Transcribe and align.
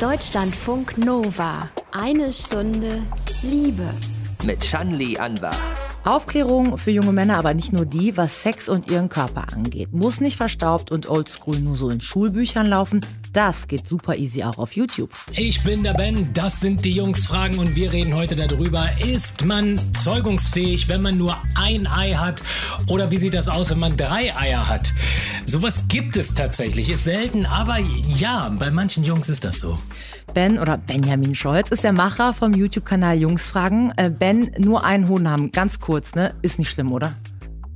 Deutschlandfunk 0.00 0.96
Nova. 0.96 1.70
Eine 1.90 2.32
Stunde 2.32 3.02
Liebe. 3.42 3.82
Mit 4.44 4.64
Shanli 4.64 5.18
Anwar. 5.18 5.56
Aufklärung 6.04 6.78
für 6.78 6.92
junge 6.92 7.10
Männer, 7.10 7.36
aber 7.36 7.52
nicht 7.52 7.72
nur 7.72 7.84
die, 7.84 8.16
was 8.16 8.44
Sex 8.44 8.68
und 8.68 8.88
ihren 8.88 9.08
Körper 9.08 9.52
angeht. 9.52 9.92
Muss 9.92 10.20
nicht 10.20 10.36
verstaubt 10.36 10.92
und 10.92 11.08
oldschool 11.08 11.58
nur 11.58 11.74
so 11.74 11.90
in 11.90 12.00
Schulbüchern 12.00 12.66
laufen. 12.66 13.00
Das 13.38 13.68
geht 13.68 13.86
super 13.86 14.16
easy 14.16 14.42
auch 14.42 14.58
auf 14.58 14.72
YouTube. 14.72 15.10
Ich 15.30 15.62
bin 15.62 15.84
der 15.84 15.94
Ben, 15.94 16.28
das 16.32 16.58
sind 16.58 16.84
die 16.84 16.94
Jungsfragen 16.94 17.60
und 17.60 17.76
wir 17.76 17.92
reden 17.92 18.12
heute 18.16 18.34
darüber, 18.34 18.90
ist 18.98 19.44
man 19.44 19.80
zeugungsfähig, 19.94 20.88
wenn 20.88 21.02
man 21.02 21.18
nur 21.18 21.36
ein 21.54 21.86
Ei 21.86 22.14
hat 22.14 22.42
oder 22.88 23.12
wie 23.12 23.16
sieht 23.16 23.34
das 23.34 23.48
aus, 23.48 23.70
wenn 23.70 23.78
man 23.78 23.96
drei 23.96 24.34
Eier 24.36 24.68
hat? 24.68 24.92
Sowas 25.44 25.84
gibt 25.86 26.16
es 26.16 26.34
tatsächlich, 26.34 26.90
ist 26.90 27.04
selten, 27.04 27.46
aber 27.46 27.78
ja, 27.78 28.48
bei 28.48 28.72
manchen 28.72 29.04
Jungs 29.04 29.28
ist 29.28 29.44
das 29.44 29.60
so. 29.60 29.78
Ben 30.34 30.58
oder 30.58 30.76
Benjamin 30.76 31.36
Scholz 31.36 31.70
ist 31.70 31.84
der 31.84 31.92
Macher 31.92 32.34
vom 32.34 32.54
YouTube-Kanal 32.54 33.18
Jungsfragen. 33.18 33.92
Äh, 33.96 34.10
ben, 34.10 34.50
nur 34.58 34.84
einen 34.84 35.06
Hoden 35.06 35.28
haben, 35.28 35.52
ganz 35.52 35.78
kurz, 35.78 36.16
ne? 36.16 36.34
Ist 36.42 36.58
nicht 36.58 36.72
schlimm, 36.72 36.90
oder? 36.90 37.14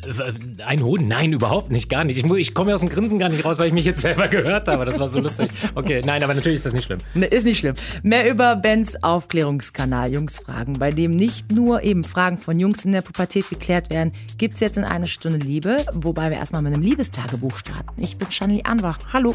Äh, 0.06 0.64
ein 0.64 0.82
Hoden? 0.82 1.08
Nein, 1.08 1.32
überhaupt 1.32 1.70
nicht, 1.70 1.88
gar 1.88 2.04
nicht. 2.04 2.22
Ich, 2.22 2.30
ich 2.30 2.54
komme 2.54 2.74
aus 2.74 2.80
dem 2.80 2.88
Grinsen 2.88 3.18
gar 3.18 3.28
nicht 3.28 3.44
raus, 3.44 3.58
weil 3.58 3.68
ich 3.68 3.72
mich 3.72 3.84
jetzt 3.84 4.00
selber 4.00 4.28
gehört 4.28 4.68
habe. 4.68 4.84
Das 4.84 4.98
war 4.98 5.08
so 5.08 5.20
lustig. 5.20 5.50
Okay, 5.74 6.00
nein, 6.04 6.22
aber 6.22 6.34
natürlich 6.34 6.56
ist 6.56 6.66
das 6.66 6.72
nicht 6.72 6.84
schlimm. 6.84 6.98
Ne, 7.14 7.26
ist 7.26 7.44
nicht 7.44 7.58
schlimm. 7.58 7.74
Mehr 8.02 8.30
über 8.30 8.56
Bens 8.56 9.02
Aufklärungskanal 9.02 10.12
Jungsfragen, 10.12 10.74
bei 10.74 10.90
dem 10.90 11.12
nicht 11.12 11.50
nur 11.50 11.82
eben 11.82 12.04
Fragen 12.04 12.38
von 12.38 12.58
Jungs 12.58 12.84
in 12.84 12.92
der 12.92 13.02
Pubertät 13.02 13.48
geklärt 13.48 13.90
werden, 13.90 14.12
gibt 14.38 14.54
es 14.54 14.60
jetzt 14.60 14.76
in 14.76 14.84
einer 14.84 15.06
Stunde 15.06 15.38
Liebe, 15.38 15.84
wobei 15.92 16.30
wir 16.30 16.36
erstmal 16.36 16.62
mit 16.62 16.72
einem 16.72 16.82
Liebestagebuch 16.82 17.56
starten. 17.56 18.02
Ich 18.02 18.16
bin 18.16 18.30
Shanley 18.30 18.62
Anwach. 18.64 18.98
Hallo. 19.12 19.34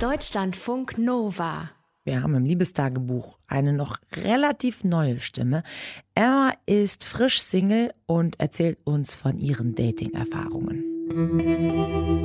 Deutschlandfunk 0.00 0.98
Nova. 0.98 1.70
Wir 2.04 2.20
haben 2.20 2.34
im 2.34 2.44
Liebestagebuch 2.44 3.38
eine 3.46 3.72
noch 3.72 3.98
relativ 4.16 4.82
neue 4.82 5.20
Stimme. 5.20 5.62
Emma 6.16 6.52
ist 6.66 7.04
frisch 7.04 7.40
Single 7.40 7.92
und 8.06 8.40
erzählt 8.40 8.78
uns 8.82 9.14
von 9.14 9.38
ihren 9.38 9.76
Dating-Erfahrungen. 9.76 10.82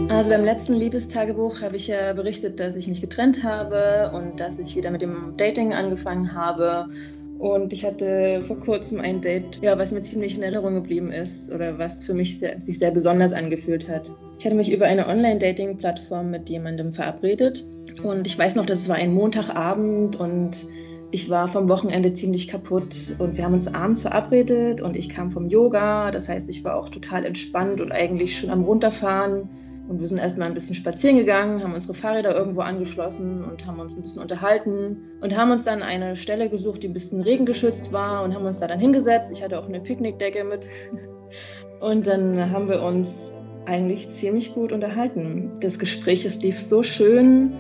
Also 0.10 0.32
beim 0.32 0.46
letzten 0.46 0.74
Liebestagebuch 0.74 1.62
habe 1.62 1.76
ich 1.76 1.90
ja 1.90 2.14
berichtet, 2.14 2.60
dass 2.60 2.76
ich 2.76 2.88
mich 2.88 3.02
getrennt 3.02 3.44
habe 3.44 4.12
und 4.16 4.40
dass 4.40 4.58
ich 4.58 4.76
wieder 4.76 4.90
mit 4.90 5.04
dem 5.04 5.38
Dating 5.38 5.74
angefangen 5.74 6.34
habe. 6.34 6.90
Und 7.38 7.72
ich 7.72 7.86
hatte 7.86 8.46
vor 8.48 8.60
kurzem 8.60 9.00
ein 9.00 9.22
Date, 9.22 9.60
ja, 9.62 9.78
was 9.78 9.92
mir 9.92 10.02
ziemlich 10.02 10.36
in 10.36 10.42
Erinnerung 10.42 10.74
geblieben 10.74 11.12
ist 11.12 11.54
oder 11.54 11.78
was 11.78 12.04
für 12.04 12.16
mich 12.16 12.40
sehr, 12.40 12.60
sich 12.60 12.80
sehr 12.80 12.90
besonders 12.90 13.34
angefühlt 13.34 13.88
hat. 13.88 14.10
Ich 14.40 14.46
hatte 14.48 14.56
mich 14.56 14.74
über 14.74 14.88
eine 14.88 15.08
Online-Dating-Plattform 15.08 16.32
mit 16.32 16.50
jemandem 16.50 16.96
verabredet 16.96 17.64
und 18.04 18.28
ich 18.28 18.38
weiß 18.38 18.56
noch, 18.56 18.66
das 18.66 18.90
war 18.90 18.96
ein 18.96 19.14
Montagabend 19.14 20.20
und 20.20 20.68
ich 21.12 21.30
war 21.30 21.48
vom 21.48 21.70
Wochenende 21.70 22.14
ziemlich 22.14 22.48
kaputt 22.48 23.16
und 23.18 23.38
wir 23.38 23.46
haben 23.46 23.54
uns 23.54 23.74
abends 23.74 24.02
verabredet 24.02 24.82
und 24.82 24.96
ich 24.96 25.10
kam 25.10 25.32
vom 25.32 25.48
Yoga. 25.48 26.12
Das 26.12 26.28
heißt, 26.28 26.50
ich 26.50 26.64
war 26.64 26.76
auch 26.76 26.90
total 26.90 27.26
entspannt 27.26 27.80
und 27.80 27.92
eigentlich 27.92 28.38
schon 28.38 28.50
am 28.50 28.64
Runterfahren. 28.64 29.50
Und 29.88 30.02
wir 30.02 30.08
sind 30.10 30.20
erstmal 30.20 30.50
ein 30.50 30.54
bisschen 30.54 30.76
spazieren 30.76 31.16
gegangen, 31.16 31.64
haben 31.64 31.74
unsere 31.74 31.94
Fahrräder 31.94 32.36
irgendwo 32.36 32.60
angeschlossen 32.60 33.46
und 33.46 33.66
haben 33.66 33.80
uns 33.80 33.96
ein 33.96 34.02
bisschen 34.02 34.22
unterhalten 34.22 34.98
und 35.22 35.38
haben 35.38 35.50
uns 35.50 35.64
dann 35.64 35.82
eine 35.82 36.18
Stelle 36.18 36.50
gesucht, 36.50 36.84
die 36.84 36.90
ein 36.90 36.94
bisschen 36.94 37.22
regengeschützt 37.22 37.94
war 37.94 38.24
und 38.24 38.36
haben 38.36 38.46
uns 38.46 38.60
da 38.60 38.68
dann 38.68 38.82
hingesetzt. 38.82 39.32
Ich 39.32 39.42
hatte 39.42 39.58
auch 39.58 39.70
eine 39.70 39.80
Picknickdecke 39.80 40.44
mit. 40.44 40.68
Und 41.80 42.08
dann 42.08 42.50
haben 42.50 42.70
wir 42.70 42.82
uns 42.82 43.40
eigentlich 43.68 44.10
ziemlich 44.10 44.56
gut 44.56 44.72
unterhalten. 44.72 45.52
Das 45.60 45.78
Gespräch, 45.78 46.26
es 46.26 46.42
lief 46.42 46.60
so 46.60 46.82
schön. 46.82 47.54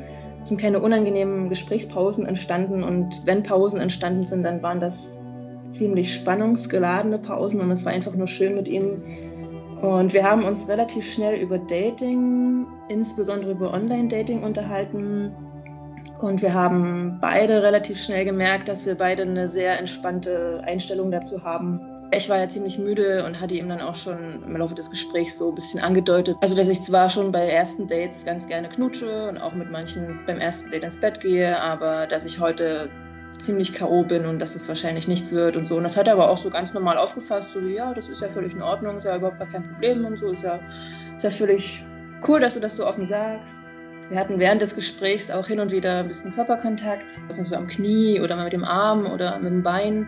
Es 0.47 0.49
sind 0.49 0.61
keine 0.61 0.79
unangenehmen 0.79 1.49
Gesprächspausen 1.49 2.25
entstanden 2.25 2.81
und 2.81 3.25
wenn 3.25 3.43
Pausen 3.43 3.81
entstanden 3.81 4.25
sind, 4.25 4.43
dann 4.43 4.63
waren 4.63 4.79
das 4.79 5.27
ziemlich 5.71 6.13
spannungsgeladene 6.13 7.17
Pausen 7.17 7.59
und 7.59 7.69
es 7.69 7.83
war 7.83 7.91
einfach 7.91 8.15
nur 8.15 8.27
schön 8.27 8.55
mit 8.55 8.69
ihm. 8.69 9.03
Und 9.81 10.13
wir 10.13 10.23
haben 10.23 10.45
uns 10.45 10.69
relativ 10.69 11.11
schnell 11.11 11.41
über 11.41 11.57
Dating, 11.57 12.65
insbesondere 12.87 13.51
über 13.51 13.73
Online-Dating 13.73 14.43
unterhalten. 14.43 15.33
Und 16.17 16.41
wir 16.41 16.53
haben 16.53 17.17
beide 17.19 17.61
relativ 17.61 18.01
schnell 18.01 18.23
gemerkt, 18.23 18.69
dass 18.69 18.85
wir 18.85 18.95
beide 18.95 19.23
eine 19.23 19.49
sehr 19.49 19.77
entspannte 19.77 20.61
Einstellung 20.63 21.11
dazu 21.11 21.43
haben. 21.43 21.81
Ich 22.11 22.29
war 22.29 22.37
ja 22.37 22.47
ziemlich 22.47 22.79
müde 22.79 23.25
und 23.25 23.41
hatte 23.41 23.55
ihm 23.55 23.67
dann 23.67 23.81
auch 23.81 23.95
schon 23.95 24.41
im 24.43 24.55
Laufe 24.55 24.75
des 24.75 24.89
Gesprächs 24.89 25.37
so 25.37 25.49
ein 25.49 25.55
bisschen 25.55 25.81
angedeutet. 25.81 26.37
Also, 26.41 26.55
dass 26.55 26.69
ich 26.69 26.81
zwar 26.81 27.09
schon 27.09 27.33
bei 27.33 27.49
ersten 27.49 27.87
Dates 27.87 28.25
ganz 28.25 28.47
gerne 28.47 28.69
knutsche 28.69 29.27
und 29.27 29.37
auch 29.37 29.53
mit 29.53 29.69
manchen 29.69 30.19
beim 30.25 30.39
ersten 30.39 30.71
Date 30.71 30.83
ins 30.83 31.01
Bett 31.01 31.19
gehe, 31.19 31.59
aber 31.61 32.07
dass 32.07 32.23
ich 32.23 32.39
heute 32.39 32.89
ziemlich 33.39 33.73
K.O. 33.73 34.03
bin 34.03 34.25
und 34.25 34.39
dass 34.39 34.55
es 34.55 34.67
wahrscheinlich 34.67 35.07
nichts 35.07 35.33
wird 35.33 35.57
und 35.57 35.67
so. 35.67 35.75
Und 35.77 35.83
das 35.83 35.97
hat 35.97 36.07
er 36.07 36.13
aber 36.13 36.29
auch 36.29 36.37
so 36.37 36.49
ganz 36.49 36.73
normal 36.73 36.97
aufgefasst, 36.97 37.51
so 37.51 37.61
wie, 37.61 37.75
ja, 37.75 37.93
das 37.93 38.09
ist 38.09 38.21
ja 38.21 38.29
völlig 38.29 38.53
in 38.53 38.61
Ordnung, 38.61 38.97
ist 38.97 39.03
ja 39.03 39.15
überhaupt 39.15 39.39
gar 39.39 39.49
kein 39.49 39.69
Problem 39.69 40.05
und 40.05 40.17
so, 40.17 40.31
ist 40.31 40.43
ja, 40.43 40.59
ist 41.15 41.23
ja 41.23 41.29
völlig 41.29 41.83
cool, 42.27 42.39
dass 42.39 42.55
du 42.55 42.59
das 42.59 42.77
so 42.77 42.87
offen 42.87 43.05
sagst. 43.05 43.69
Wir 44.09 44.17
hatten 44.17 44.39
während 44.39 44.61
des 44.61 44.75
Gesprächs 44.75 45.29
auch 45.29 45.47
hin 45.47 45.59
und 45.59 45.71
wieder 45.71 45.99
ein 45.99 46.07
bisschen 46.07 46.31
Körperkontakt, 46.31 47.19
also 47.27 47.43
so 47.43 47.55
am 47.55 47.67
Knie 47.67 48.21
oder 48.21 48.37
mal 48.37 48.45
mit 48.45 48.53
dem 48.53 48.63
Arm 48.63 49.05
oder 49.05 49.37
mit 49.39 49.51
dem 49.51 49.63
Bein. 49.63 50.07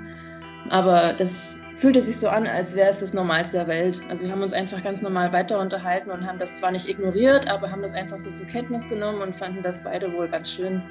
Aber 0.69 1.13
das 1.13 1.62
fühlte 1.75 2.02
sich 2.02 2.18
so 2.18 2.28
an, 2.28 2.46
als 2.46 2.75
wäre 2.75 2.90
es 2.90 3.00
das 3.00 3.13
Normalste 3.13 3.57
der 3.57 3.68
Welt. 3.68 4.02
Also 4.09 4.25
wir 4.25 4.31
haben 4.31 4.41
uns 4.41 4.53
einfach 4.53 4.84
ganz 4.84 5.02
normal 5.02 5.31
weiter 5.34 5.59
unterhalten 5.59 6.12
und 6.12 6.28
haben 6.28 6.40
das 6.40 6.57
zwar 6.57 6.72
nicht 6.72 6.90
ignoriert, 6.90 7.50
aber 7.50 7.72
haben 7.72 7.81
das 7.81 7.94
einfach 7.94 8.19
so 8.19 8.31
zur 8.31 8.47
Kenntnis 8.47 8.90
genommen 8.90 9.22
und 9.22 9.34
fanden 9.34 9.63
das 9.63 9.84
beide 9.84 10.12
wohl 10.13 10.28
ganz 10.28 10.52
schön. 10.52 10.84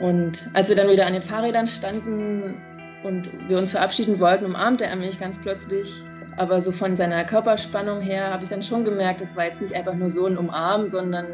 Und 0.00 0.50
als 0.52 0.68
wir 0.68 0.76
dann 0.76 0.88
wieder 0.88 1.06
an 1.06 1.14
den 1.14 1.22
Fahrrädern 1.22 1.68
standen 1.68 2.60
und 3.02 3.30
wir 3.48 3.58
uns 3.58 3.70
verabschieden 3.70 4.20
wollten, 4.20 4.44
umarmte 4.44 4.84
er 4.84 4.96
mich 4.96 5.18
ganz 5.18 5.40
plötzlich. 5.40 6.02
Aber 6.36 6.60
so 6.60 6.70
von 6.70 6.96
seiner 6.96 7.24
Körperspannung 7.24 8.02
her 8.02 8.30
habe 8.30 8.44
ich 8.44 8.50
dann 8.50 8.62
schon 8.62 8.84
gemerkt, 8.84 9.22
es 9.22 9.36
war 9.36 9.46
jetzt 9.46 9.62
nicht 9.62 9.74
einfach 9.74 9.94
nur 9.94 10.10
so 10.10 10.26
ein 10.26 10.36
Umarmen, 10.36 10.86
sondern 10.86 11.26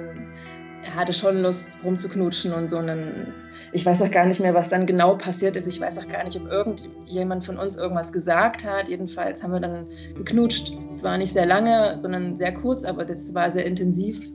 er 0.84 0.94
hatte 0.94 1.12
schon 1.12 1.42
Lust 1.42 1.78
rumzuknutschen 1.82 2.52
und 2.52 2.68
so. 2.68 2.80
Dann 2.80 3.34
ich 3.72 3.86
weiß 3.86 4.02
auch 4.02 4.10
gar 4.10 4.26
nicht 4.26 4.40
mehr, 4.40 4.54
was 4.54 4.68
dann 4.68 4.86
genau 4.86 5.16
passiert 5.16 5.56
ist. 5.56 5.66
Ich 5.66 5.80
weiß 5.80 5.98
auch 5.98 6.08
gar 6.08 6.24
nicht, 6.24 6.38
ob 6.38 6.46
irgendjemand 6.50 7.44
von 7.44 7.56
uns 7.56 7.76
irgendwas 7.76 8.12
gesagt 8.12 8.64
hat. 8.64 8.88
Jedenfalls 8.88 9.42
haben 9.42 9.52
wir 9.52 9.60
dann 9.60 9.86
geknutscht. 10.14 10.76
Es 10.90 11.02
war 11.02 11.16
nicht 11.16 11.32
sehr 11.32 11.46
lange, 11.46 11.96
sondern 11.96 12.36
sehr 12.36 12.52
kurz, 12.52 12.84
aber 12.84 13.04
das 13.04 13.34
war 13.34 13.50
sehr 13.50 13.64
intensiv. 13.64 14.30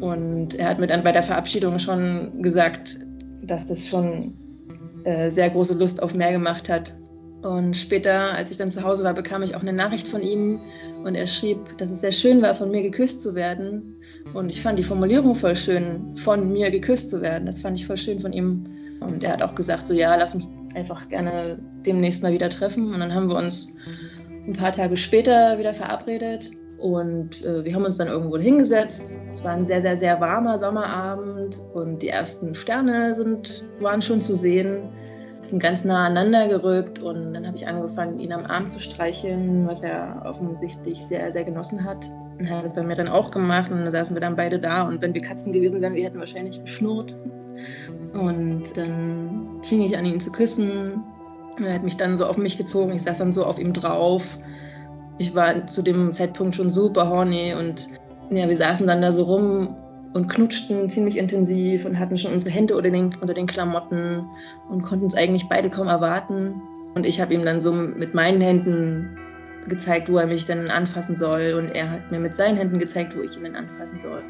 Und 0.00 0.54
er 0.54 0.68
hat 0.68 0.78
mir 0.78 0.86
dann 0.86 1.04
bei 1.04 1.12
der 1.12 1.22
Verabschiedung 1.22 1.78
schon 1.78 2.42
gesagt, 2.42 3.00
dass 3.42 3.66
das 3.66 3.86
schon 3.86 4.34
äh, 5.04 5.30
sehr 5.30 5.50
große 5.50 5.74
Lust 5.74 6.02
auf 6.02 6.14
mehr 6.14 6.32
gemacht 6.32 6.70
hat. 6.70 6.94
Und 7.42 7.76
später, 7.76 8.32
als 8.32 8.50
ich 8.50 8.56
dann 8.56 8.70
zu 8.70 8.82
Hause 8.82 9.04
war, 9.04 9.12
bekam 9.12 9.42
ich 9.42 9.54
auch 9.54 9.60
eine 9.60 9.74
Nachricht 9.74 10.08
von 10.08 10.22
ihm 10.22 10.60
und 11.04 11.14
er 11.14 11.26
schrieb, 11.26 11.76
dass 11.76 11.90
es 11.90 12.00
sehr 12.00 12.12
schön 12.12 12.40
war, 12.40 12.54
von 12.54 12.70
mir 12.70 12.80
geküsst 12.80 13.22
zu 13.22 13.34
werden. 13.34 13.96
Und 14.32 14.48
ich 14.50 14.62
fand 14.62 14.78
die 14.78 14.84
Formulierung 14.84 15.34
voll 15.34 15.54
schön, 15.54 16.16
von 16.16 16.52
mir 16.52 16.70
geküsst 16.70 17.10
zu 17.10 17.22
werden. 17.22 17.46
Das 17.46 17.60
fand 17.60 17.78
ich 17.78 17.86
voll 17.86 17.96
schön 17.96 18.20
von 18.20 18.32
ihm. 18.32 18.64
Und 19.00 19.22
er 19.22 19.32
hat 19.32 19.42
auch 19.42 19.54
gesagt, 19.54 19.86
so 19.86 19.94
ja, 19.94 20.14
lass 20.16 20.34
uns 20.34 20.52
einfach 20.74 21.08
gerne 21.08 21.58
demnächst 21.86 22.22
mal 22.22 22.32
wieder 22.32 22.48
treffen. 22.48 22.92
Und 22.92 23.00
dann 23.00 23.14
haben 23.14 23.28
wir 23.28 23.36
uns 23.36 23.76
ein 24.46 24.54
paar 24.54 24.72
Tage 24.72 24.96
später 24.96 25.58
wieder 25.58 25.74
verabredet. 25.74 26.50
Und 26.78 27.44
äh, 27.44 27.64
wir 27.64 27.74
haben 27.74 27.84
uns 27.84 27.98
dann 27.98 28.08
irgendwo 28.08 28.36
hingesetzt. 28.36 29.22
Es 29.28 29.44
war 29.44 29.52
ein 29.52 29.64
sehr, 29.64 29.82
sehr, 29.82 29.96
sehr 29.96 30.20
warmer 30.20 30.58
Sommerabend 30.58 31.58
und 31.72 32.02
die 32.02 32.08
ersten 32.08 32.54
Sterne 32.54 33.14
sind, 33.14 33.64
waren 33.80 34.02
schon 34.02 34.20
zu 34.20 34.34
sehen 34.34 34.90
sind 35.44 35.62
ganz 35.62 35.84
nah 35.84 36.06
aneinander 36.06 36.48
gerückt 36.48 36.98
und 36.98 37.34
dann 37.34 37.46
habe 37.46 37.56
ich 37.56 37.66
angefangen, 37.66 38.18
ihn 38.18 38.32
am 38.32 38.46
Arm 38.46 38.70
zu 38.70 38.80
streicheln, 38.80 39.66
was 39.66 39.82
er 39.82 40.22
offensichtlich 40.24 41.04
sehr, 41.04 41.30
sehr 41.32 41.44
genossen 41.44 41.84
hat. 41.84 42.06
Hat 42.48 42.64
das 42.64 42.74
bei 42.74 42.82
mir 42.82 42.96
dann 42.96 43.08
auch 43.08 43.30
gemacht 43.30 43.70
und 43.70 43.78
dann 43.78 43.90
saßen 43.90 44.16
wir 44.16 44.20
dann 44.20 44.36
beide 44.36 44.58
da 44.58 44.82
und 44.82 45.00
wenn 45.00 45.14
wir 45.14 45.20
Katzen 45.20 45.52
gewesen 45.52 45.80
wären, 45.80 45.94
wir 45.94 46.04
hätten 46.04 46.18
wahrscheinlich 46.18 46.60
geschnurrt. 46.60 47.16
Und 48.12 48.76
dann 48.76 49.60
fing 49.62 49.80
ich 49.80 49.96
an, 49.96 50.04
ihn 50.04 50.20
zu 50.20 50.32
küssen. 50.32 51.02
Er 51.62 51.74
hat 51.74 51.84
mich 51.84 51.96
dann 51.96 52.16
so 52.16 52.26
auf 52.26 52.36
mich 52.36 52.58
gezogen, 52.58 52.92
ich 52.92 53.02
saß 53.02 53.18
dann 53.18 53.32
so 53.32 53.44
auf 53.44 53.58
ihm 53.58 53.72
drauf. 53.72 54.38
Ich 55.18 55.34
war 55.34 55.66
zu 55.66 55.82
dem 55.82 56.12
Zeitpunkt 56.12 56.56
schon 56.56 56.70
super 56.70 57.08
horny 57.08 57.54
und 57.54 57.88
ja, 58.30 58.48
wir 58.48 58.56
saßen 58.56 58.86
dann 58.86 59.02
da 59.02 59.12
so 59.12 59.24
rum 59.24 59.76
und 60.14 60.28
knutschten 60.28 60.88
ziemlich 60.88 61.18
intensiv 61.18 61.84
und 61.84 61.98
hatten 61.98 62.16
schon 62.16 62.32
unsere 62.32 62.54
Hände 62.54 62.76
unter 62.76 62.90
den, 62.90 63.16
unter 63.20 63.34
den 63.34 63.46
Klamotten 63.46 64.28
und 64.68 64.82
konnten 64.82 65.06
es 65.06 65.16
eigentlich 65.16 65.48
beide 65.48 65.70
kaum 65.70 65.88
erwarten. 65.88 66.62
Und 66.94 67.06
ich 67.06 67.20
habe 67.20 67.34
ihm 67.34 67.44
dann 67.44 67.60
so 67.60 67.72
mit 67.72 68.14
meinen 68.14 68.40
Händen 68.40 69.18
gezeigt, 69.68 70.08
wo 70.08 70.18
er 70.18 70.26
mich 70.26 70.46
dann 70.46 70.70
anfassen 70.70 71.16
soll. 71.16 71.54
Und 71.54 71.70
er 71.70 71.90
hat 71.90 72.10
mir 72.10 72.20
mit 72.20 72.34
seinen 72.34 72.56
Händen 72.56 72.78
gezeigt, 72.78 73.16
wo 73.16 73.22
ich 73.22 73.36
ihn 73.36 73.44
dann 73.44 73.56
anfassen 73.56 74.00
soll. 74.00 74.22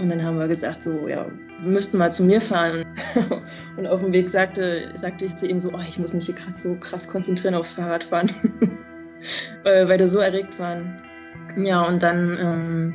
Und 0.00 0.10
dann 0.10 0.24
haben 0.24 0.38
wir 0.38 0.48
gesagt, 0.48 0.82
so, 0.82 1.06
ja, 1.06 1.26
wir 1.60 1.68
müssten 1.68 1.98
mal 1.98 2.10
zu 2.10 2.24
mir 2.24 2.40
fahren. 2.40 2.84
Und 3.76 3.86
auf 3.86 4.00
dem 4.00 4.12
Weg 4.12 4.28
sagte, 4.28 4.90
sagte 4.96 5.24
ich 5.24 5.34
zu 5.36 5.46
ihm 5.46 5.60
so, 5.60 5.70
oh, 5.72 5.80
ich 5.88 5.98
muss 5.98 6.12
mich 6.12 6.26
hier 6.26 6.34
gerade 6.34 6.56
so 6.56 6.76
krass 6.76 7.08
konzentrieren 7.08 7.54
aufs 7.54 7.74
Fahrradfahren, 7.74 8.30
weil 9.62 9.88
wir 9.88 10.08
so 10.08 10.18
erregt 10.18 10.58
waren. 10.58 11.00
Ja, 11.56 11.86
und 11.86 12.02
dann 12.02 12.36
ähm, 12.40 12.94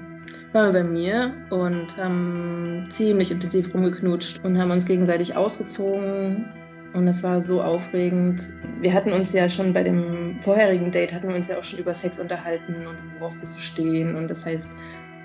waren 0.51 0.73
wir 0.73 0.81
bei 0.81 0.87
mir 0.87 1.33
und 1.49 1.97
haben 1.97 2.87
ziemlich 2.89 3.31
intensiv 3.31 3.73
rumgeknutscht 3.73 4.43
und 4.43 4.57
haben 4.59 4.71
uns 4.71 4.85
gegenseitig 4.85 5.37
ausgezogen. 5.37 6.51
Und 6.93 7.07
es 7.07 7.21
war 7.21 7.41
so 7.41 7.61
aufregend. 7.61 8.41
Wir 8.81 8.93
hatten 8.93 9.11
uns 9.11 9.31
ja 9.33 9.47
schon 9.47 9.73
bei 9.73 9.83
dem 9.83 10.39
vorherigen 10.41 10.91
Date, 10.91 11.13
hatten 11.13 11.27
wir 11.27 11.35
uns 11.35 11.47
ja 11.47 11.57
auch 11.59 11.63
schon 11.63 11.79
über 11.79 11.93
Sex 11.93 12.19
unterhalten 12.19 12.87
und 12.87 12.97
worauf 13.19 13.39
wir 13.39 13.47
so 13.47 13.59
stehen. 13.59 14.15
Und 14.15 14.27
das 14.27 14.45
heißt, 14.45 14.75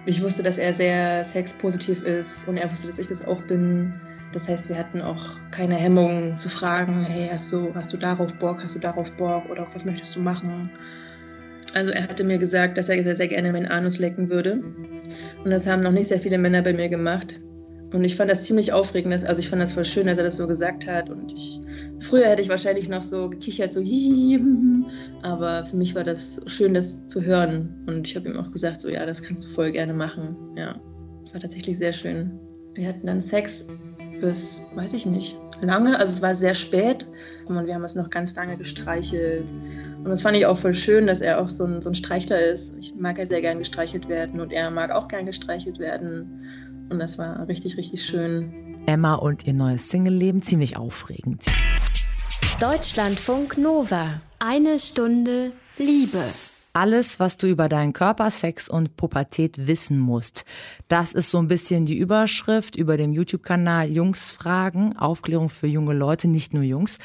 ich 0.07 0.23
wusste, 0.23 0.43
dass 0.43 0.59
er 0.59 0.75
sehr 0.75 1.25
sexpositiv 1.25 2.03
ist 2.03 2.47
und 2.47 2.59
er 2.59 2.71
wusste, 2.71 2.89
dass 2.89 2.99
ich 2.99 3.09
das 3.09 3.27
auch 3.27 3.41
bin. 3.43 3.95
Das 4.33 4.49
heißt, 4.49 4.69
wir 4.69 4.77
hatten 4.77 5.01
auch 5.01 5.37
keine 5.53 5.77
Hemmung 5.77 6.39
zu 6.39 6.49
fragen, 6.49 7.07
hey, 7.09 7.31
hast 7.33 7.51
du, 7.53 7.75
hast 7.75 7.93
du 7.93 7.97
darauf 7.97 8.35
Bock, 8.35 8.63
hast 8.63 8.75
du 8.75 8.81
darauf 8.81 9.13
Bock 9.13 9.49
oder 9.49 9.63
auch 9.63 9.75
was 9.75 9.85
möchtest 9.85 10.17
du 10.17 10.21
machen? 10.21 10.71
Also 11.73 11.93
er 11.93 12.03
hatte 12.03 12.25
mir 12.25 12.39
gesagt, 12.39 12.77
dass 12.77 12.89
er 12.89 13.03
sehr, 13.03 13.17
sehr 13.17 13.29
gerne 13.29 13.53
meinen 13.53 13.67
Anus 13.67 13.99
lecken 13.99 14.29
würde. 14.29 14.63
Und 15.45 15.51
das 15.51 15.67
haben 15.67 15.83
noch 15.83 15.93
nicht 15.93 16.09
sehr 16.09 16.21
viele 16.21 16.39
Männer 16.39 16.63
bei 16.63 16.73
mir 16.73 16.89
gemacht. 16.89 17.41
Und 17.95 18.03
ich 18.03 18.17
fand 18.17 18.29
das 18.29 18.45
ziemlich 18.45 18.73
aufregend. 18.73 19.13
Also 19.25 19.39
ich 19.39 19.49
fand 19.49 19.63
das 19.63 19.73
voll 19.73 19.85
schön, 19.85 20.09
dass 20.09 20.19
er 20.19 20.25
das 20.25 20.37
so 20.37 20.49
gesagt 20.49 20.89
hat. 20.89 21.11
Und 21.11 21.33
ich, 21.33 21.61
früher 22.01 22.27
hätte 22.27 22.43
ich 22.43 22.49
wahrscheinlich 22.49 22.89
noch 22.89 23.05
so 23.05 23.31
gekichert, 23.31 23.73
so 23.73 23.81
hihi. 23.81 24.41
Aber 25.23 25.65
für 25.65 25.77
mich 25.77 25.95
war 25.95 26.03
das 26.03 26.43
schön, 26.49 26.75
das 26.75 27.07
zu 27.07 27.23
hören. 27.23 27.85
Und 27.87 28.09
ich 28.09 28.17
habe 28.17 28.29
ihm 28.29 28.37
auch 28.37 28.51
gesagt, 28.51 28.81
so 28.81 28.89
ja, 28.89 29.07
das 29.07 29.23
kannst 29.23 29.45
du 29.45 29.49
voll 29.49 29.71
gerne 29.71 29.95
machen. 29.95 30.37
Ja, 30.57 30.75
war 31.33 31.41
tatsächlich 31.41 31.79
sehr 31.79 31.93
schön. 31.93 32.33
Wir 32.75 32.89
hatten 32.89 33.07
dann 33.07 33.21
Sex 33.21 33.69
bis, 34.21 34.67
weiß 34.75 34.93
ich 34.95 35.07
nicht, 35.07 35.39
lange. 35.61 35.97
Also 35.97 36.15
es 36.15 36.23
war 36.23 36.35
sehr 36.35 36.55
spät 36.55 37.07
und 37.47 37.65
wir 37.65 37.75
haben 37.75 37.83
uns 37.83 37.95
noch 37.95 38.11
ganz 38.11 38.35
lange 38.35 38.57
gestreichelt. 38.57 39.53
Und 39.99 40.09
das 40.09 40.23
fand 40.23 40.37
ich 40.37 40.47
auch 40.47 40.59
voll 40.59 40.75
schön, 40.75 41.07
dass 41.07 41.21
er 41.21 41.41
auch 41.41 41.49
so 41.49 41.65
ein, 41.65 41.81
so 41.81 41.91
ein 41.91 41.95
Streichler 41.95 42.45
ist. 42.45 42.77
Ich 42.79 42.95
mag 42.97 43.19
ja 43.19 43.27
sehr 43.27 43.41
gern 43.41 43.59
gestreichelt 43.59 44.09
werden 44.09 44.41
und 44.41 44.53
er 44.53 44.71
mag 44.73 44.91
auch 44.91 45.07
gern 45.07 45.27
gestreichelt 45.27 45.79
werden. 45.79 46.41
Und 46.91 46.99
das 46.99 47.19
war 47.19 47.47
richtig, 47.49 47.77
richtig 47.77 48.05
schön. 48.05 48.77
Emma 48.87 49.15
und 49.15 49.47
ihr 49.47 49.55
neues 49.55 49.89
Single-Leben 49.89 50.43
ziemlich 50.43 50.77
aufregend. 50.77 51.47
Deutschlandfunk 52.61 53.59
Nova. 53.59 54.21
Eine 54.39 54.79
Stunde 54.79 55.53
Liebe. 55.77 56.23
Alles, 56.77 57.21
was 57.21 57.37
du 57.37 57.47
über 57.47 57.69
deinen 57.69 57.93
Körper, 57.93 58.31
Sex 58.31 58.69
und 58.69 58.97
Pubertät 58.97 59.69
wissen 59.69 59.99
musst. 59.99 60.45
Das 60.89 61.13
ist 61.13 61.31
so 61.31 61.39
ein 61.39 61.47
bisschen 61.47 61.87
die 61.87 61.97
Überschrift 61.97 62.75
über 62.75 62.97
dem 62.97 63.13
YouTube-Kanal 63.13 63.93
Jungs 63.93 64.33
Fragen, 64.33 64.97
Aufklärung 64.97 65.51
für 65.51 65.69
junge 65.69 65.95
Leute, 65.95 66.27
nicht 66.27 66.53
nur 66.53 66.65
Jungs. 66.65 66.99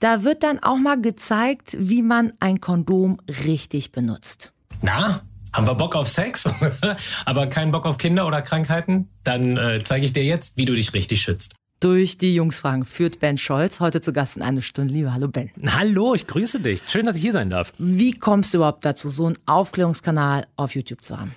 Da 0.00 0.24
wird 0.24 0.42
dann 0.42 0.60
auch 0.60 0.76
mal 0.76 1.00
gezeigt, 1.00 1.76
wie 1.78 2.02
man 2.02 2.32
ein 2.40 2.60
Kondom 2.60 3.18
richtig 3.44 3.92
benutzt. 3.92 4.52
Na, 4.82 5.22
haben 5.52 5.66
wir 5.66 5.74
Bock 5.74 5.94
auf 5.96 6.08
Sex, 6.08 6.48
aber 7.24 7.46
keinen 7.46 7.72
Bock 7.72 7.86
auf 7.86 7.98
Kinder 7.98 8.26
oder 8.26 8.42
Krankheiten? 8.42 9.08
Dann 9.24 9.56
äh, 9.56 9.80
zeige 9.84 10.04
ich 10.06 10.12
dir 10.12 10.24
jetzt, 10.24 10.56
wie 10.56 10.64
du 10.64 10.74
dich 10.74 10.94
richtig 10.94 11.22
schützt 11.22 11.54
durch 11.82 12.16
die 12.16 12.34
Jungsfragen 12.34 12.84
führt 12.84 13.18
Ben 13.18 13.36
Scholz. 13.36 13.80
Heute 13.80 14.00
zu 14.00 14.12
Gast 14.12 14.36
in 14.36 14.42
eine 14.42 14.62
Stunde 14.62 14.94
Liebe. 14.94 15.12
Hallo 15.12 15.26
Ben. 15.26 15.50
Hallo, 15.66 16.14
ich 16.14 16.28
grüße 16.28 16.60
dich. 16.60 16.80
Schön, 16.86 17.06
dass 17.06 17.16
ich 17.16 17.22
hier 17.22 17.32
sein 17.32 17.50
darf. 17.50 17.72
Wie 17.78 18.12
kommst 18.12 18.54
du 18.54 18.58
überhaupt 18.58 18.84
dazu, 18.84 19.10
so 19.10 19.26
einen 19.26 19.36
Aufklärungskanal 19.46 20.46
auf 20.56 20.76
YouTube 20.76 21.02
zu 21.02 21.18
haben? 21.18 21.34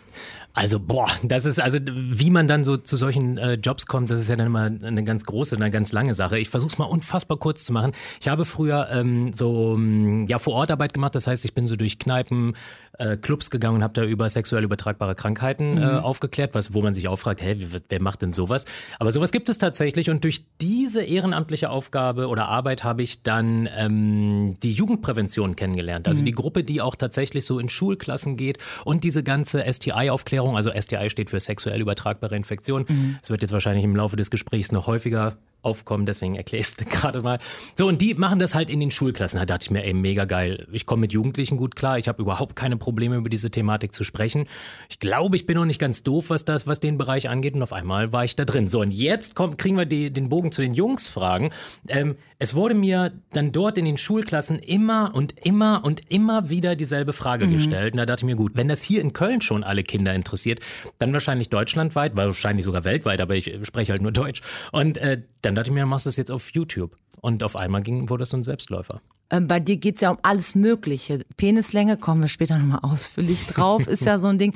Also, 0.55 0.79
boah, 0.79 1.09
das 1.21 1.43
ist, 1.43 1.59
also 1.59 1.77
wie 1.83 2.29
man 2.29 2.47
dann 2.47 2.63
so 2.63 2.77
zu 2.77 2.95
solchen 2.95 3.37
äh, 3.37 3.55
Jobs 3.55 3.87
kommt, 3.87 4.09
das 4.09 4.21
ist 4.21 4.29
ja 4.29 4.37
dann 4.37 4.47
immer 4.47 4.63
eine 4.63 5.03
ganz 5.03 5.25
große, 5.25 5.57
eine 5.57 5.69
ganz 5.69 5.91
lange 5.91 6.13
Sache. 6.13 6.39
Ich 6.39 6.49
versuche 6.49 6.69
es 6.69 6.77
mal 6.77 6.85
unfassbar 6.85 7.37
kurz 7.37 7.65
zu 7.65 7.73
machen. 7.73 7.91
Ich 8.21 8.29
habe 8.29 8.45
früher 8.45 8.87
ähm, 8.89 9.33
so 9.33 9.75
mm, 9.77 10.27
ja 10.27 10.39
vor 10.39 10.53
Ort 10.53 10.71
Arbeit 10.71 10.93
gemacht, 10.93 11.13
das 11.13 11.27
heißt, 11.27 11.43
ich 11.43 11.53
bin 11.53 11.67
so 11.67 11.75
durch 11.75 11.99
Kneipen, 11.99 12.53
äh, 12.97 13.17
Clubs 13.17 13.49
gegangen 13.49 13.77
und 13.77 13.83
habe 13.83 13.93
da 13.93 14.03
über 14.03 14.29
sexuell 14.29 14.63
übertragbare 14.63 15.15
Krankheiten 15.15 15.77
äh, 15.77 15.85
mhm. 15.85 15.97
aufgeklärt, 15.99 16.55
was, 16.55 16.73
wo 16.73 16.81
man 16.81 16.93
sich 16.93 17.09
auch 17.09 17.17
fragt, 17.17 17.43
wer, 17.43 17.57
wer 17.89 18.01
macht 18.01 18.21
denn 18.21 18.31
sowas? 18.31 18.63
Aber 18.99 19.11
sowas 19.11 19.31
gibt 19.31 19.49
es 19.49 19.57
tatsächlich 19.57 20.09
und 20.09 20.23
durch 20.23 20.45
diese 20.61 21.03
ehrenamtliche 21.03 21.69
Aufgabe 21.69 22.27
oder 22.27 22.47
Arbeit 22.47 22.85
habe 22.85 23.03
ich 23.03 23.23
dann 23.23 23.67
ähm, 23.75 24.55
die 24.63 24.71
Jugendprävention 24.71 25.55
kennengelernt. 25.57 26.07
Also 26.07 26.21
mhm. 26.21 26.27
die 26.27 26.31
Gruppe, 26.31 26.63
die 26.63 26.81
auch 26.81 26.95
tatsächlich 26.95 27.45
so 27.45 27.59
in 27.59 27.67
Schulklassen 27.67 28.37
geht 28.37 28.59
und 28.85 29.03
diese 29.03 29.23
ganze 29.23 29.65
STI-Aufklärung 29.71 30.44
Aufklärung. 30.45 30.55
Also 30.55 30.71
STI 30.71 31.09
steht 31.09 31.29
für 31.29 31.39
sexuell 31.39 31.81
übertragbare 31.81 32.35
Infektion. 32.35 32.85
Mhm. 32.87 33.17
Das 33.21 33.29
wird 33.29 33.41
jetzt 33.41 33.51
wahrscheinlich 33.51 33.83
im 33.83 33.95
Laufe 33.95 34.15
des 34.15 34.29
Gesprächs 34.29 34.71
noch 34.71 34.87
häufiger 34.87 35.37
aufkommen, 35.65 36.05
deswegen 36.05 36.35
erkläre 36.35 36.61
ich 36.61 36.67
es 36.67 36.77
gerade 36.89 37.21
mal. 37.21 37.39
So, 37.75 37.87
und 37.87 38.01
die 38.01 38.13
machen 38.13 38.39
das 38.39 38.55
halt 38.55 38.69
in 38.69 38.79
den 38.79 38.91
Schulklassen. 38.91 39.39
Da 39.39 39.45
dachte 39.45 39.65
ich 39.65 39.71
mir, 39.71 39.83
ey, 39.83 39.93
mega 39.93 40.25
geil. 40.25 40.67
Ich 40.71 40.85
komme 40.85 41.01
mit 41.01 41.13
Jugendlichen 41.13 41.57
gut 41.57 41.75
klar. 41.75 41.97
Ich 41.97 42.07
habe 42.07 42.21
überhaupt 42.21 42.55
keine 42.55 42.77
Probleme, 42.77 43.15
über 43.15 43.29
diese 43.29 43.51
Thematik 43.51 43.93
zu 43.93 44.03
sprechen. 44.03 44.47
Ich 44.89 44.99
glaube, 44.99 45.35
ich 45.35 45.45
bin 45.45 45.55
noch 45.55 45.65
nicht 45.65 45.79
ganz 45.79 46.03
doof, 46.03 46.29
was 46.29 46.45
das, 46.45 46.67
was 46.67 46.79
den 46.79 46.97
Bereich 46.97 47.29
angeht. 47.29 47.55
Und 47.55 47.63
auf 47.63 47.73
einmal 47.73 48.11
war 48.11 48.23
ich 48.23 48.35
da 48.35 48.45
drin. 48.45 48.67
So, 48.67 48.81
und 48.81 48.91
jetzt 48.91 49.35
kommt, 49.35 49.57
kriegen 49.57 49.77
wir 49.77 49.85
die, 49.85 50.11
den 50.11 50.29
Bogen 50.29 50.51
zu 50.51 50.61
den 50.61 50.73
Jungs-Fragen. 50.73 51.51
Ähm, 51.87 52.15
es 52.37 52.53
wurde 52.53 52.75
mir 52.75 53.13
dann 53.31 53.51
dort 53.51 53.77
in 53.77 53.85
den 53.85 53.97
Schulklassen 53.97 54.59
immer 54.59 55.11
und 55.13 55.33
immer 55.45 55.81
und 55.83 56.01
immer 56.11 56.49
wieder 56.49 56.75
dieselbe 56.75 57.13
Frage 57.13 57.47
mhm. 57.47 57.53
gestellt. 57.53 57.93
Und 57.93 57.97
da 57.97 58.05
dachte 58.05 58.21
ich 58.21 58.25
mir, 58.25 58.35
gut, 58.35 58.53
wenn 58.55 58.67
das 58.67 58.83
hier 58.83 59.01
in 59.01 59.13
Köln 59.13 59.41
schon 59.41 59.63
alle 59.63 59.83
Kinder 59.83 60.13
interessiert, 60.13 60.59
dann 60.99 61.13
wahrscheinlich 61.13 61.49
deutschlandweit, 61.49 62.17
wahrscheinlich 62.17 62.65
sogar 62.65 62.83
weltweit, 62.83 63.21
aber 63.21 63.35
ich 63.35 63.51
spreche 63.63 63.93
halt 63.93 64.01
nur 64.01 64.11
Deutsch. 64.11 64.41
Und 64.71 64.97
äh, 64.97 65.21
dann 65.41 65.54
dachte 65.55 65.69
ich 65.69 65.73
mir, 65.73 65.85
machst 65.85 66.05
du 66.05 66.09
es 66.09 66.17
jetzt 66.17 66.31
auf 66.31 66.51
YouTube. 66.53 66.95
Und 67.21 67.43
auf 67.43 67.55
einmal 67.55 67.81
ging, 67.81 68.09
wurde 68.09 68.23
es 68.23 68.29
so 68.29 68.37
ein 68.37 68.43
Selbstläufer. 68.43 69.01
Ähm, 69.29 69.47
bei 69.47 69.59
dir 69.59 69.77
geht 69.77 69.95
es 69.95 70.01
ja 70.01 70.11
um 70.11 70.19
alles 70.21 70.55
Mögliche. 70.55 71.19
Penislänge, 71.37 71.97
kommen 71.97 72.21
wir 72.21 72.29
später 72.29 72.57
nochmal 72.57 72.79
ausführlich 72.83 73.45
drauf, 73.47 73.87
ist 73.87 74.05
ja 74.05 74.17
so 74.17 74.27
ein 74.27 74.37
Ding. 74.37 74.53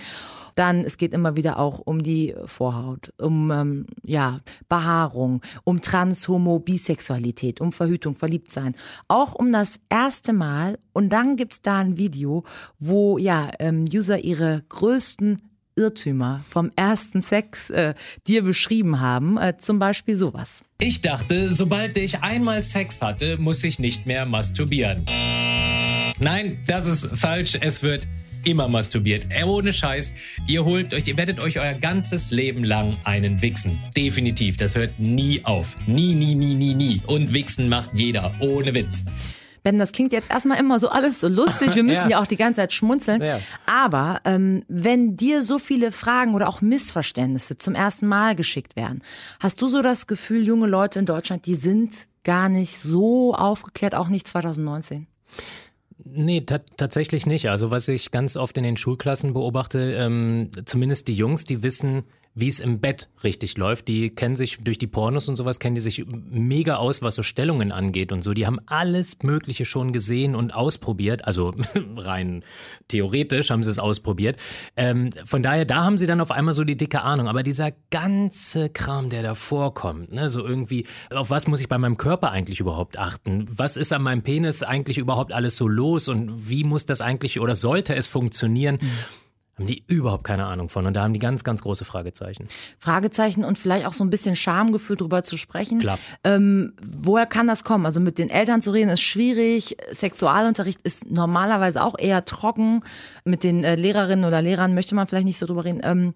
Dann, 0.55 0.83
es 0.83 0.97
geht 0.97 1.13
immer 1.13 1.37
wieder 1.37 1.57
auch 1.57 1.79
um 1.79 2.03
die 2.03 2.35
Vorhaut, 2.45 3.13
um 3.17 3.49
ähm, 3.49 3.85
ja, 4.03 4.41
Behaarung, 4.67 5.41
um 5.63 5.81
Trans, 5.81 6.27
Homo, 6.27 6.59
Bisexualität, 6.59 7.61
um 7.61 7.71
Verhütung, 7.71 8.13
Verliebtsein. 8.13 8.75
Auch 9.07 9.35
um 9.35 9.51
das 9.51 9.79
erste 9.89 10.33
Mal. 10.33 10.77
Und 10.91 11.09
dann 11.09 11.37
gibt 11.37 11.53
es 11.53 11.61
da 11.61 11.79
ein 11.79 11.97
Video, 11.97 12.43
wo 12.77 13.17
ja 13.17 13.51
ähm, 13.59 13.85
User 13.91 14.19
ihre 14.19 14.63
größten 14.67 15.48
Irrtümer 15.79 16.43
vom 16.47 16.71
ersten 16.75 17.21
Sex 17.21 17.69
äh, 17.69 17.93
dir 18.27 18.43
beschrieben 18.43 18.99
haben. 18.99 19.37
Äh, 19.37 19.57
zum 19.57 19.79
Beispiel 19.79 20.15
sowas. 20.15 20.63
Ich 20.79 21.01
dachte, 21.01 21.49
sobald 21.49 21.97
ich 21.97 22.21
einmal 22.21 22.63
Sex 22.63 23.01
hatte, 23.01 23.37
muss 23.37 23.63
ich 23.63 23.79
nicht 23.79 24.05
mehr 24.05 24.25
masturbieren. 24.25 25.05
Nein, 26.19 26.59
das 26.67 26.85
ist 26.85 27.17
falsch. 27.17 27.57
Es 27.61 27.81
wird 27.81 28.07
immer 28.43 28.67
masturbiert. 28.67 29.27
Äh, 29.29 29.43
ohne 29.43 29.73
Scheiß. 29.73 30.15
Ihr 30.47 30.65
holt 30.65 30.93
euch, 30.93 31.07
ihr 31.07 31.17
werdet 31.17 31.41
euch 31.41 31.59
euer 31.59 31.73
ganzes 31.73 32.31
Leben 32.31 32.63
lang 32.63 32.97
einen 33.03 33.41
wichsen. 33.41 33.79
Definitiv. 33.95 34.57
Das 34.57 34.75
hört 34.75 34.99
nie 34.99 35.43
auf. 35.45 35.77
Nie, 35.87 36.13
nie, 36.15 36.35
nie, 36.35 36.55
nie, 36.55 36.73
nie. 36.73 37.01
Und 37.07 37.33
wichsen 37.33 37.69
macht 37.69 37.91
jeder. 37.93 38.35
Ohne 38.39 38.73
Witz. 38.73 39.05
Ben, 39.63 39.77
das 39.79 39.91
klingt 39.91 40.13
jetzt 40.13 40.29
erstmal 40.29 40.59
immer 40.59 40.79
so 40.79 40.89
alles 40.89 41.19
so 41.19 41.27
lustig. 41.27 41.75
Wir 41.75 41.83
müssen 41.89 42.09
ja, 42.09 42.17
ja 42.17 42.21
auch 42.21 42.27
die 42.27 42.37
ganze 42.37 42.61
Zeit 42.61 42.73
schmunzeln. 42.73 43.21
Ja. 43.21 43.39
Aber 43.65 44.21
ähm, 44.25 44.63
wenn 44.67 45.17
dir 45.17 45.41
so 45.41 45.59
viele 45.59 45.91
Fragen 45.91 46.35
oder 46.35 46.47
auch 46.47 46.61
Missverständnisse 46.61 47.57
zum 47.57 47.75
ersten 47.75 48.07
Mal 48.07 48.35
geschickt 48.35 48.75
werden, 48.75 49.01
hast 49.39 49.61
du 49.61 49.67
so 49.67 49.81
das 49.81 50.07
Gefühl, 50.07 50.43
junge 50.43 50.67
Leute 50.67 50.99
in 50.99 51.05
Deutschland, 51.05 51.45
die 51.45 51.55
sind 51.55 52.07
gar 52.23 52.49
nicht 52.49 52.77
so 52.77 53.33
aufgeklärt, 53.33 53.95
auch 53.95 54.07
nicht 54.09 54.27
2019? 54.27 55.07
Nee, 56.11 56.41
tatsächlich 56.41 57.25
nicht. 57.25 57.49
Also 57.49 57.71
was 57.71 57.87
ich 57.87 58.11
ganz 58.11 58.35
oft 58.37 58.57
in 58.57 58.63
den 58.63 58.77
Schulklassen 58.77 59.33
beobachte, 59.33 59.93
ähm, 59.93 60.49
zumindest 60.65 61.07
die 61.07 61.13
Jungs, 61.13 61.45
die 61.45 61.61
wissen, 61.61 62.03
wie 62.35 62.47
es 62.47 62.59
im 62.59 62.79
Bett 62.79 63.09
richtig 63.23 63.57
läuft. 63.57 63.87
Die 63.87 64.09
kennen 64.09 64.35
sich 64.35 64.57
durch 64.63 64.77
die 64.77 64.87
Pornos 64.87 65.27
und 65.27 65.35
sowas, 65.35 65.59
kennen 65.59 65.75
die 65.75 65.81
sich 65.81 66.05
mega 66.07 66.75
aus, 66.75 67.01
was 67.01 67.15
so 67.15 67.23
Stellungen 67.23 67.71
angeht 67.71 68.11
und 68.11 68.23
so. 68.23 68.33
Die 68.33 68.45
haben 68.45 68.59
alles 68.65 69.21
Mögliche 69.23 69.65
schon 69.65 69.91
gesehen 69.93 70.35
und 70.35 70.53
ausprobiert. 70.53 71.25
Also 71.25 71.53
rein 71.97 72.43
theoretisch 72.87 73.49
haben 73.49 73.63
sie 73.63 73.69
es 73.69 73.79
ausprobiert. 73.79 74.37
Ähm, 74.75 75.09
von 75.25 75.43
daher, 75.43 75.65
da 75.65 75.83
haben 75.83 75.97
sie 75.97 76.07
dann 76.07 76.21
auf 76.21 76.31
einmal 76.31 76.53
so 76.53 76.63
die 76.63 76.77
dicke 76.77 77.01
Ahnung. 77.01 77.27
Aber 77.27 77.43
dieser 77.43 77.71
ganze 77.91 78.69
Kram, 78.69 79.09
der 79.09 79.23
da 79.23 79.35
vorkommt, 79.35 80.11
ne, 80.11 80.29
so 80.29 80.45
irgendwie, 80.45 80.85
auf 81.09 81.29
was 81.29 81.47
muss 81.47 81.61
ich 81.61 81.67
bei 81.67 81.77
meinem 81.77 81.97
Körper 81.97 82.31
eigentlich 82.31 82.59
überhaupt 82.59 82.97
achten? 82.97 83.45
Was 83.51 83.75
ist 83.75 83.91
an 83.91 84.03
meinem 84.03 84.21
Penis 84.21 84.63
eigentlich 84.63 84.97
überhaupt 84.97 85.33
alles 85.33 85.57
so 85.57 85.67
los 85.67 86.07
und 86.07 86.49
wie 86.49 86.63
muss 86.63 86.85
das 86.85 87.01
eigentlich 87.01 87.39
oder 87.39 87.55
sollte 87.55 87.95
es 87.95 88.07
funktionieren? 88.07 88.77
Mhm 88.81 88.89
haben 89.59 89.67
die 89.67 89.83
überhaupt 89.87 90.23
keine 90.23 90.45
Ahnung 90.45 90.69
von. 90.69 90.85
Und 90.85 90.93
da 90.93 91.03
haben 91.03 91.13
die 91.13 91.19
ganz, 91.19 91.43
ganz 91.43 91.61
große 91.61 91.83
Fragezeichen. 91.83 92.47
Fragezeichen 92.79 93.43
und 93.43 93.57
vielleicht 93.57 93.85
auch 93.85 93.93
so 93.93 94.03
ein 94.03 94.09
bisschen 94.09 94.35
Schamgefühl 94.35 94.95
drüber 94.95 95.21
zu 95.23 95.37
sprechen. 95.37 95.79
Klar. 95.79 95.99
Ähm, 96.23 96.73
woher 96.81 97.25
kann 97.25 97.47
das 97.47 97.63
kommen? 97.63 97.85
Also 97.85 97.99
mit 97.99 98.17
den 98.17 98.29
Eltern 98.29 98.61
zu 98.61 98.71
reden 98.71 98.89
ist 98.89 99.01
schwierig. 99.01 99.75
Sexualunterricht 99.91 100.79
ist 100.83 101.11
normalerweise 101.11 101.83
auch 101.83 101.99
eher 101.99 102.23
trocken. 102.23 102.81
Mit 103.25 103.43
den 103.43 103.63
äh, 103.63 103.75
Lehrerinnen 103.75 104.25
oder 104.25 104.41
Lehrern 104.41 104.73
möchte 104.73 104.95
man 104.95 105.07
vielleicht 105.07 105.25
nicht 105.25 105.37
so 105.37 105.45
drüber 105.45 105.65
reden. 105.65 105.81
Ähm, 105.83 106.13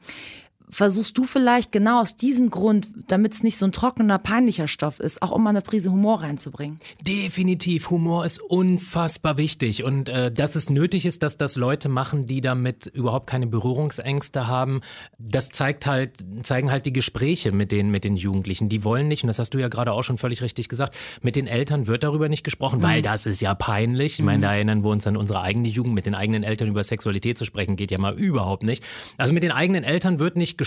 versuchst 0.73 1.17
du 1.17 1.23
vielleicht 1.23 1.71
genau 1.71 2.01
aus 2.01 2.17
diesem 2.17 2.49
Grund, 2.49 2.87
damit 3.07 3.33
es 3.33 3.43
nicht 3.43 3.57
so 3.57 3.65
ein 3.65 3.71
trockener, 3.71 4.17
peinlicher 4.17 4.67
Stoff 4.67 4.99
ist, 4.99 5.21
auch 5.21 5.33
immer 5.35 5.51
eine 5.51 5.61
Prise 5.61 5.91
Humor 5.91 6.21
reinzubringen? 6.21 6.79
Definitiv. 7.01 7.89
Humor 7.89 8.25
ist 8.25 8.41
unfassbar 8.41 9.37
wichtig. 9.37 9.83
Und 9.83 10.09
äh, 10.09 10.31
dass 10.31 10.55
es 10.55 10.69
nötig 10.69 11.05
ist, 11.05 11.23
dass 11.23 11.37
das 11.37 11.55
Leute 11.55 11.89
machen, 11.89 12.27
die 12.27 12.41
damit 12.41 12.87
überhaupt 12.87 13.27
keine 13.27 13.47
Berührungsängste 13.47 14.47
haben, 14.47 14.81
das 15.19 15.49
zeigt 15.49 15.85
halt, 15.85 16.11
zeigen 16.41 16.71
halt 16.71 16.85
die 16.85 16.93
Gespräche 16.93 17.51
mit 17.51 17.71
den, 17.71 17.91
mit 17.91 18.03
den 18.03 18.17
Jugendlichen. 18.17 18.67
Die 18.67 18.83
wollen 18.83 19.07
nicht, 19.07 19.23
und 19.23 19.27
das 19.27 19.39
hast 19.39 19.53
du 19.53 19.59
ja 19.59 19.67
gerade 19.67 19.93
auch 19.93 20.03
schon 20.03 20.17
völlig 20.17 20.41
richtig 20.41 20.69
gesagt, 20.69 20.95
mit 21.21 21.35
den 21.35 21.47
Eltern 21.47 21.87
wird 21.87 22.03
darüber 22.03 22.29
nicht 22.29 22.43
gesprochen, 22.43 22.79
mhm. 22.79 22.83
weil 22.83 23.01
das 23.01 23.25
ist 23.25 23.41
ja 23.41 23.53
peinlich. 23.53 24.19
Ich 24.19 24.25
meine, 24.25 24.41
da 24.41 24.53
erinnern 24.55 24.83
wir 24.83 24.89
uns 24.89 25.05
an 25.05 25.17
unsere 25.17 25.41
eigene 25.41 25.67
Jugend, 25.67 25.93
mit 25.93 26.07
den 26.07 26.15
eigenen 26.15 26.43
Eltern 26.43 26.67
über 26.67 26.83
Sexualität 26.83 27.37
zu 27.37 27.45
sprechen, 27.45 27.75
geht 27.75 27.91
ja 27.91 27.99
mal 27.99 28.15
überhaupt 28.15 28.63
nicht. 28.63 28.83
Also 29.17 29.33
mit 29.33 29.43
den 29.43 29.51
eigenen 29.51 29.83
Eltern 29.83 30.19
wird 30.19 30.35
nicht 30.35 30.57
gesprochen. 30.57 30.62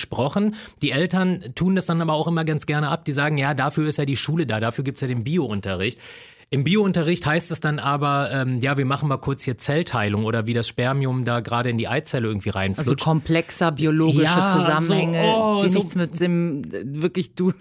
Die 0.83 0.91
Eltern 0.91 1.45
tun 1.55 1.75
das 1.75 1.87
dann 1.87 2.00
aber 2.00 2.12
auch 2.15 2.26
immer 2.29 2.45
ganz 2.45 2.67
gerne 2.67 2.88
ab. 2.88 3.05
Die 3.05 3.12
sagen, 3.12 3.38
ja, 3.38 3.55
dafür 3.55 3.88
ist 3.88 3.99
ja 3.99 4.05
die 4.05 4.17
Schule 4.17 4.47
da, 4.47 4.61
dafür 4.61 4.85
gibt's 4.85 5.00
ja 5.00 5.09
den 5.09 5.25
Biounterricht. 5.25 5.99
Im 6.49 6.62
Biounterricht 6.62 7.26
heißt 7.26 7.50
es 7.50 7.59
dann 7.59 7.81
aber, 7.81 8.31
ähm, 8.31 8.59
ja, 8.59 8.76
wir 8.79 8.85
machen 8.85 9.09
mal 9.09 9.17
kurz 9.17 9.43
hier 9.43 9.59
Zellteilung 9.59 10.25
oder 10.25 10.47
wie 10.47 10.55
das 10.55 10.69
Spermium 10.69 11.25
da 11.25 11.41
gerade 11.41 11.71
in 11.71 11.76
die 11.79 11.88
Eizelle 11.88 12.29
irgendwie 12.29 12.50
reinflutscht. 12.50 12.88
Also 12.88 13.05
komplexer 13.05 13.73
biologische 13.73 14.23
Ja, 14.23 14.53
Zusammenhänge, 14.53 15.23
so, 15.25 15.37
oh, 15.37 15.61
die 15.65 15.69
so- 15.71 15.79
nichts 15.79 15.95
mit 15.97 16.21
dem 16.21 16.62
äh, 16.73 17.03
wirklich 17.03 17.35
du 17.35 17.53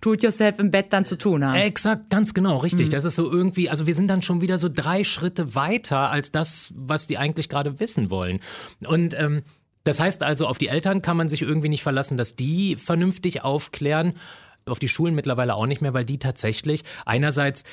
tut 0.00 0.22
yourself 0.22 0.58
im 0.58 0.70
Bett 0.70 0.86
dann 0.92 1.04
zu 1.04 1.16
tun 1.18 1.44
haben. 1.44 1.54
Exakt, 1.56 2.10
ganz 2.10 2.32
genau, 2.34 2.58
richtig. 2.58 2.88
Das 2.88 3.04
ist 3.04 3.14
so 3.14 3.30
irgendwie, 3.30 3.68
also 3.70 3.86
wir 3.86 3.94
sind 3.94 4.08
dann 4.08 4.22
schon 4.22 4.40
wieder 4.40 4.56
so 4.58 4.68
drei 4.72 5.04
Schritte 5.04 5.54
weiter 5.54 6.10
als 6.10 6.30
das, 6.32 6.72
was 6.76 7.06
die 7.06 7.18
eigentlich 7.18 7.48
gerade 7.48 7.78
wissen 7.80 8.10
wollen. 8.10 8.40
Und 8.86 9.14
ähm, 9.18 9.42
das 9.84 10.00
heißt 10.00 10.22
also, 10.22 10.46
auf 10.46 10.58
die 10.58 10.68
Eltern 10.68 11.02
kann 11.02 11.16
man 11.16 11.28
sich 11.28 11.42
irgendwie 11.42 11.68
nicht 11.68 11.82
verlassen, 11.82 12.16
dass 12.16 12.36
die 12.36 12.76
vernünftig 12.76 13.42
aufklären. 13.42 14.14
Auf 14.66 14.78
die 14.78 14.88
Schulen 14.88 15.14
mittlerweile 15.14 15.54
auch 15.54 15.66
nicht 15.66 15.80
mehr, 15.80 15.94
weil 15.94 16.04
die 16.04 16.18
tatsächlich 16.18 16.84
einerseits 17.06 17.64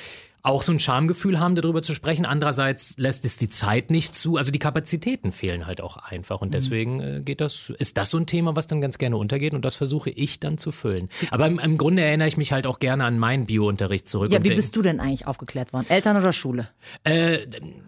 auch 0.47 0.61
so 0.61 0.71
ein 0.71 0.79
Schamgefühl 0.79 1.39
haben, 1.39 1.55
darüber 1.55 1.81
zu 1.81 1.93
sprechen. 1.93 2.25
Andererseits 2.25 2.97
lässt 2.97 3.25
es 3.25 3.37
die 3.37 3.49
Zeit 3.49 3.91
nicht 3.91 4.15
zu. 4.15 4.37
Also 4.37 4.51
die 4.51 4.59
Kapazitäten 4.59 5.31
fehlen 5.33 5.67
halt 5.67 5.81
auch 5.81 5.97
einfach. 5.97 6.41
Und 6.41 6.53
deswegen 6.53 7.01
äh, 7.01 7.21
geht 7.21 7.41
das, 7.41 7.71
ist 7.77 7.97
das 7.97 8.09
so 8.09 8.17
ein 8.17 8.25
Thema, 8.25 8.55
was 8.55 8.65
dann 8.67 8.79
ganz 8.79 8.97
gerne 8.97 9.17
untergeht. 9.17 9.53
Und 9.53 9.65
das 9.65 9.75
versuche 9.75 10.09
ich 10.09 10.39
dann 10.39 10.57
zu 10.57 10.71
füllen. 10.71 11.09
Aber 11.31 11.47
im, 11.47 11.59
im 11.59 11.77
Grunde 11.77 12.03
erinnere 12.03 12.29
ich 12.29 12.37
mich 12.37 12.53
halt 12.53 12.65
auch 12.65 12.79
gerne 12.79 13.03
an 13.03 13.19
meinen 13.19 13.45
Biounterricht 13.45 14.07
zurück. 14.07 14.31
ja, 14.31 14.41
wie 14.43 14.55
bist 14.55 14.75
du 14.75 14.81
denn 14.81 15.01
eigentlich 15.01 15.27
aufgeklärt 15.27 15.73
worden? 15.73 15.87
Eltern 15.89 16.15
oder 16.15 16.31
Schule? 16.31 16.69
äh, 17.03 17.39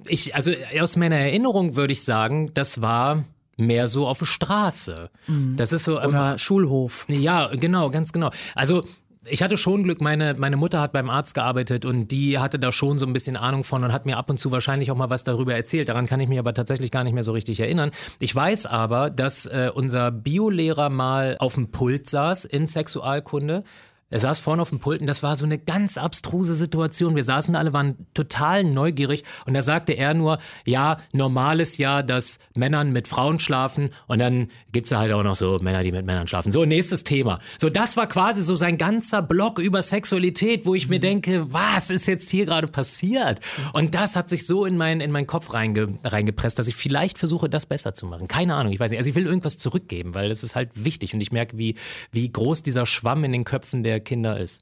ich, 0.08 0.36
also 0.36 0.52
aus 0.80 0.98
meiner 0.98 1.18
Erinnerung 1.18 1.78
würde 1.78 1.94
ich 1.94 2.04
sagen, 2.04 2.52
das 2.54 2.82
war 2.82 3.24
mehr 3.60 3.88
so 3.88 4.08
auf 4.08 4.20
der 4.20 4.26
Straße. 4.26 5.10
Das 5.56 5.72
ist 5.72 5.84
so. 5.84 6.02
Oder 6.02 6.38
Schulhof? 6.40 7.06
ja, 7.08 7.48
genau, 7.54 7.90
ganz 7.90 8.12
genau. 8.14 8.32
Also 8.56 8.84
ich 9.26 9.44
hatte 9.44 9.58
schon 9.58 9.84
Glück, 9.84 10.02
meine, 10.02 10.34
meine 10.34 10.58
Mutter 10.58 10.82
hat 10.82 10.92
beim 10.92 11.10
Arzt 11.10 11.34
gearbeitet 11.34 11.86
und 11.86 12.10
die 12.10 12.40
hatte 12.40 12.58
da 12.58 12.72
schon 12.72 12.98
so 12.98 13.06
ein 13.06 13.14
bisschen 13.14 13.36
Ahnung 13.36 13.64
von 13.64 13.84
und 13.84 13.92
hat 13.92 14.06
mir 14.06 14.18
ab 14.18 14.30
und 14.30 14.40
zu 14.40 14.52
wahrscheinlich 14.52 14.92
auch 14.92 14.96
mal 14.96 15.10
was 15.10 15.24
darüber 15.24 15.54
erzählt. 15.54 15.90
Daran 15.90 16.06
kann 16.06 16.20
ich 16.20 16.30
mich 16.30 16.40
aber 16.40 16.54
tatsächlich 16.54 16.92
gar 16.92 17.04
nicht 17.04 17.14
mehr 17.14 17.24
so 17.24 17.32
richtig 17.32 17.60
erinnern. 17.60 17.92
Ich 18.20 18.34
weiß 18.34 18.66
aber, 18.66 19.10
dass 19.10 19.46
äh, 19.46 19.72
unser 19.74 20.12
Biolehrer 20.12 20.90
mal 20.90 21.38
auf 21.40 21.56
dem 21.56 21.72
Pult 21.72 22.10
saß 22.10 22.46
in 22.46 22.68
Sexualkunde. 22.68 23.64
Er 24.12 24.20
saß 24.20 24.40
vorne 24.40 24.62
auf 24.62 24.70
dem 24.70 24.80
Pult 24.80 25.02
und 25.02 25.08
das 25.08 25.22
war 25.22 25.36
so 25.36 25.46
eine 25.46 25.60
ganz 25.60 25.98
abstruse 25.98 26.56
Situation. 26.56 27.16
Wir 27.16 27.24
saßen 27.24 27.56
alle, 27.56 27.74
waren 27.74 28.08
total 28.14 28.64
neugierig 28.64 29.24
und 29.46 29.54
da 29.54 29.62
sagte 29.62 29.94
er 29.94 30.16
nur, 30.16 30.40
ja, 30.66 30.98
normal 31.12 31.60
ist 31.60 31.78
ja, 31.78 32.02
dass 32.02 32.40
Männern 32.56 32.92
mit 32.92 33.08
Frauen 33.08 33.40
schlafen 33.40 33.92
und 34.08 34.20
dann 34.20 34.50
gibt's 34.72 34.90
da 34.90 35.00
halt 35.00 35.12
auch 35.12 35.24
noch 35.24 35.36
so 35.36 35.60
Männer, 35.62 35.84
die 35.84 35.92
mit 35.92 36.06
Männern 36.06 36.28
schlafen. 36.28 36.52
So, 36.52 36.66
nächstes 36.66 37.04
Thema. 37.04 37.40
So, 37.60 37.70
das 37.70 37.98
war 37.98 38.08
quasi 38.08 38.42
so 38.42 38.56
sein 38.56 38.78
ganzer 38.78 39.22
Blog 39.22 39.60
über 39.60 39.82
Sexualität, 39.84 40.66
wo 40.66 40.74
ich 40.74 40.90
mir 40.90 41.00
denke, 41.00 41.54
was 41.54 41.92
ist 41.92 42.08
jetzt 42.08 42.30
hier 42.32 42.46
gerade 42.46 42.68
passiert? 42.68 43.40
Und 43.74 43.94
das 43.94 44.16
hat 44.16 44.30
sich 44.30 44.48
so 44.48 44.66
in, 44.66 44.76
mein, 44.76 45.02
in 45.02 45.12
meinen 45.12 45.28
Kopf 45.28 45.54
reinge, 45.54 46.00
reingepresst, 46.04 46.58
dass 46.58 46.68
ich 46.68 46.76
vielleicht 46.76 47.20
versuche, 47.20 47.48
das 47.48 47.68
besser 47.68 47.94
zu 47.94 48.08
machen. 48.08 48.28
Keine 48.28 48.56
Ahnung, 48.56 48.74
ich 48.74 48.80
weiß 48.80 48.90
nicht. 48.90 48.98
Also 48.98 49.10
ich 49.10 49.16
will 49.16 49.28
irgendwas 49.28 49.58
zurückgeben, 49.58 50.16
weil 50.16 50.30
das 50.30 50.44
ist 50.44 50.56
halt 50.56 50.72
wichtig 50.74 51.14
und 51.14 51.22
ich 51.22 51.32
merke, 51.32 51.58
wie, 51.60 51.76
wie 52.12 52.32
groß 52.32 52.64
dieser 52.64 52.88
Schwamm 52.88 53.24
in 53.24 53.32
den 53.32 53.44
Köpfen 53.44 53.84
der 53.84 53.99
Kinder 54.00 54.40
ist. 54.40 54.62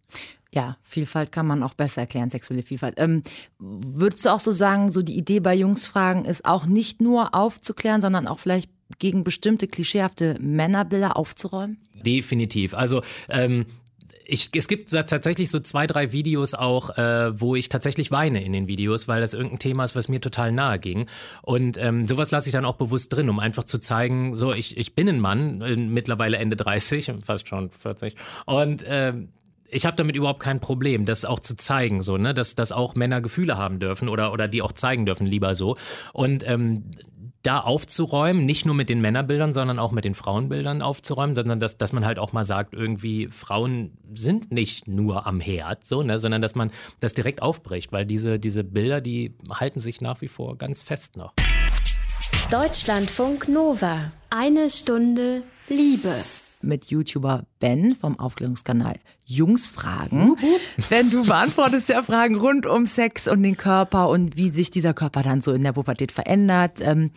Ja, 0.53 0.77
Vielfalt 0.82 1.32
kann 1.32 1.46
man 1.46 1.62
auch 1.62 1.74
besser 1.74 2.01
erklären, 2.01 2.29
sexuelle 2.29 2.63
Vielfalt. 2.63 2.96
Ähm, 2.98 3.24
würdest 3.60 4.25
du 4.25 4.29
auch 4.29 4.39
so 4.39 4.51
sagen, 4.51 4.91
so 4.91 5.01
die 5.01 5.17
Idee 5.17 5.39
bei 5.39 5.53
Jungsfragen 5.53 6.25
ist 6.25 6.46
auch 6.46 6.65
nicht 6.65 7.01
nur 7.01 7.36
aufzuklären, 7.36 8.01
sondern 8.01 8.27
auch 8.27 8.39
vielleicht 8.39 8.70
gegen 9.00 9.24
bestimmte 9.24 9.67
klischeehafte 9.67 10.38
Männerbilder 10.39 11.17
aufzuräumen? 11.17 11.77
Definitiv. 11.94 12.74
Also 12.74 13.01
ähm, 13.29 13.65
ich, 14.27 14.50
es 14.53 14.67
gibt 14.67 14.89
tatsächlich 14.91 15.50
so 15.50 15.60
zwei, 15.60 15.88
drei 15.88 16.12
Videos 16.12 16.53
auch, 16.53 16.98
äh, 16.98 17.39
wo 17.39 17.55
ich 17.55 17.69
tatsächlich 17.69 18.12
weine 18.12 18.43
in 18.43 18.51
den 18.51 18.67
Videos, 18.67 19.07
weil 19.07 19.22
das 19.22 19.34
irgendein 19.34 19.60
Thema 19.60 19.86
ist, 19.86 19.96
was 19.96 20.10
mir 20.10 20.19
total 20.19 20.51
nahe 20.51 20.79
ging. 20.79 21.07
Und 21.41 21.77
ähm, 21.77 22.05
sowas 22.07 22.29
lasse 22.31 22.50
ich 22.50 22.53
dann 22.53 22.65
auch 22.65 22.75
bewusst 22.75 23.15
drin, 23.15 23.29
um 23.29 23.39
einfach 23.39 23.63
zu 23.63 23.79
zeigen, 23.79 24.36
so, 24.36 24.53
ich, 24.53 24.75
ich 24.77 24.96
bin 24.96 25.07
ein 25.07 25.22
Mann, 25.22 25.62
äh, 25.62 25.75
mittlerweile 25.77 26.38
Ende 26.38 26.57
30, 26.57 27.13
fast 27.24 27.48
schon 27.48 27.72
40. 27.72 28.15
Und 28.46 28.84
ähm, 28.86 29.29
ich 29.69 29.86
habe 29.86 29.96
damit 29.96 30.15
überhaupt 30.15 30.41
kein 30.41 30.60
Problem, 30.60 31.05
das 31.05 31.25
auch 31.25 31.39
zu 31.39 31.55
zeigen, 31.55 32.01
so, 32.01 32.17
ne, 32.17 32.34
dass, 32.34 32.55
dass 32.55 32.72
auch 32.72 32.96
Männer 32.96 33.22
Gefühle 33.22 33.57
haben 33.57 33.79
dürfen 33.79 34.10
oder, 34.10 34.34
oder 34.34 34.48
die 34.48 34.62
auch 34.62 34.72
zeigen 34.74 35.05
dürfen, 35.05 35.25
lieber 35.25 35.55
so. 35.55 35.77
Und 36.13 36.48
ähm, 36.48 36.84
da 37.47 37.61
aufzuräumen, 37.61 38.45
nicht 38.45 38.65
nur 38.65 38.75
mit 38.75 38.89
den 38.89 38.99
Männerbildern, 38.99 39.53
sondern 39.53 39.79
auch 39.79 39.93
mit 39.93 40.03
den 40.03 40.15
Frauenbildern 40.15 40.81
aufzuräumen, 40.81 41.33
sondern 41.33 41.61
dass, 41.61 41.77
dass 41.77 41.93
man 41.93 42.05
halt 42.05 42.19
auch 42.19 42.33
mal 42.33 42.43
sagt, 42.43 42.73
irgendwie 42.73 43.27
Frauen 43.27 43.97
sind 44.13 44.51
nicht 44.51 44.89
nur 44.89 45.25
am 45.25 45.39
Herd, 45.39 45.85
so, 45.85 46.03
ne, 46.03 46.19
sondern 46.19 46.41
dass 46.41 46.55
man 46.55 46.71
das 46.99 47.13
direkt 47.13 47.41
aufbricht, 47.41 47.93
weil 47.93 48.05
diese, 48.05 48.37
diese 48.37 48.65
Bilder, 48.65 48.99
die 48.99 49.33
halten 49.49 49.79
sich 49.79 50.01
nach 50.01 50.19
wie 50.19 50.27
vor 50.27 50.57
ganz 50.57 50.81
fest 50.81 51.15
noch. 51.15 51.31
Deutschlandfunk 52.51 53.47
Nova. 53.47 54.11
Eine 54.29 54.69
Stunde 54.69 55.43
Liebe. 55.69 56.15
Mit 56.61 56.85
YouTuber 56.85 57.45
Ben 57.59 57.93
vom 57.95 58.17
Aufklärungskanal 58.19 58.95
Jungsfragen. 59.25 60.35
Ben, 60.89 61.09
du 61.09 61.25
beantwortest 61.25 61.89
ja 61.89 62.01
Fragen 62.01 62.35
rund 62.35 62.65
um 62.65 62.85
Sex 62.85 63.27
und 63.27 63.43
den 63.43 63.57
Körper 63.57 64.09
und 64.09 64.37
wie 64.37 64.49
sich 64.49 64.69
dieser 64.71 64.93
Körper 64.93 65.23
dann 65.23 65.41
so 65.41 65.53
in 65.53 65.61
der 65.61 65.73
Pubertät 65.73 66.11
verändert. 66.11 66.79
Ähm, 66.81 67.11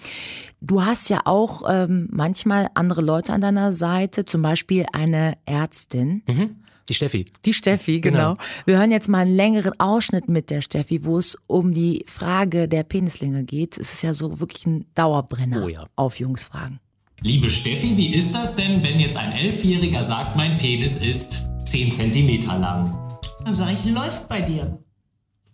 du 0.60 0.84
hast 0.84 1.08
ja 1.10 1.22
auch 1.24 1.62
ähm, 1.68 2.08
manchmal 2.10 2.68
andere 2.74 3.00
Leute 3.02 3.32
an 3.32 3.40
deiner 3.40 3.72
Seite, 3.72 4.24
zum 4.24 4.42
Beispiel 4.42 4.86
eine 4.92 5.34
Ärztin. 5.46 6.22
Die 6.88 6.94
Steffi. 6.94 7.26
Die 7.44 7.54
Steffi, 7.54 8.00
genau. 8.00 8.34
Genau. 8.34 8.36
Wir 8.66 8.78
hören 8.78 8.90
jetzt 8.90 9.08
mal 9.08 9.20
einen 9.20 9.36
längeren 9.36 9.78
Ausschnitt 9.78 10.28
mit 10.28 10.50
der 10.50 10.60
Steffi, 10.60 11.04
wo 11.04 11.18
es 11.18 11.38
um 11.46 11.72
die 11.72 12.04
Frage 12.06 12.66
der 12.68 12.82
Penislinge 12.82 13.44
geht. 13.44 13.78
Es 13.78 13.92
ist 13.92 14.02
ja 14.02 14.12
so 14.12 14.40
wirklich 14.40 14.66
ein 14.66 14.86
Dauerbrenner 14.94 15.64
Oh 15.64 15.68
ja. 15.68 15.86
auf 15.94 16.18
Jungsfragen. 16.18 16.80
Liebe 17.22 17.50
Steffi, 17.50 17.98
wie 17.98 18.14
ist 18.14 18.34
das 18.34 18.56
denn, 18.56 18.82
wenn 18.82 18.98
jetzt 18.98 19.18
ein 19.18 19.32
Elfjähriger 19.32 20.02
sagt, 20.02 20.36
mein 20.36 20.56
Penis 20.56 20.96
ist 20.96 21.50
10 21.66 21.92
cm 21.92 22.46
lang? 22.46 22.96
Dann 23.44 23.54
sage 23.54 23.72
ich, 23.72 23.92
läuft 23.92 24.26
bei 24.26 24.40
dir. 24.40 24.82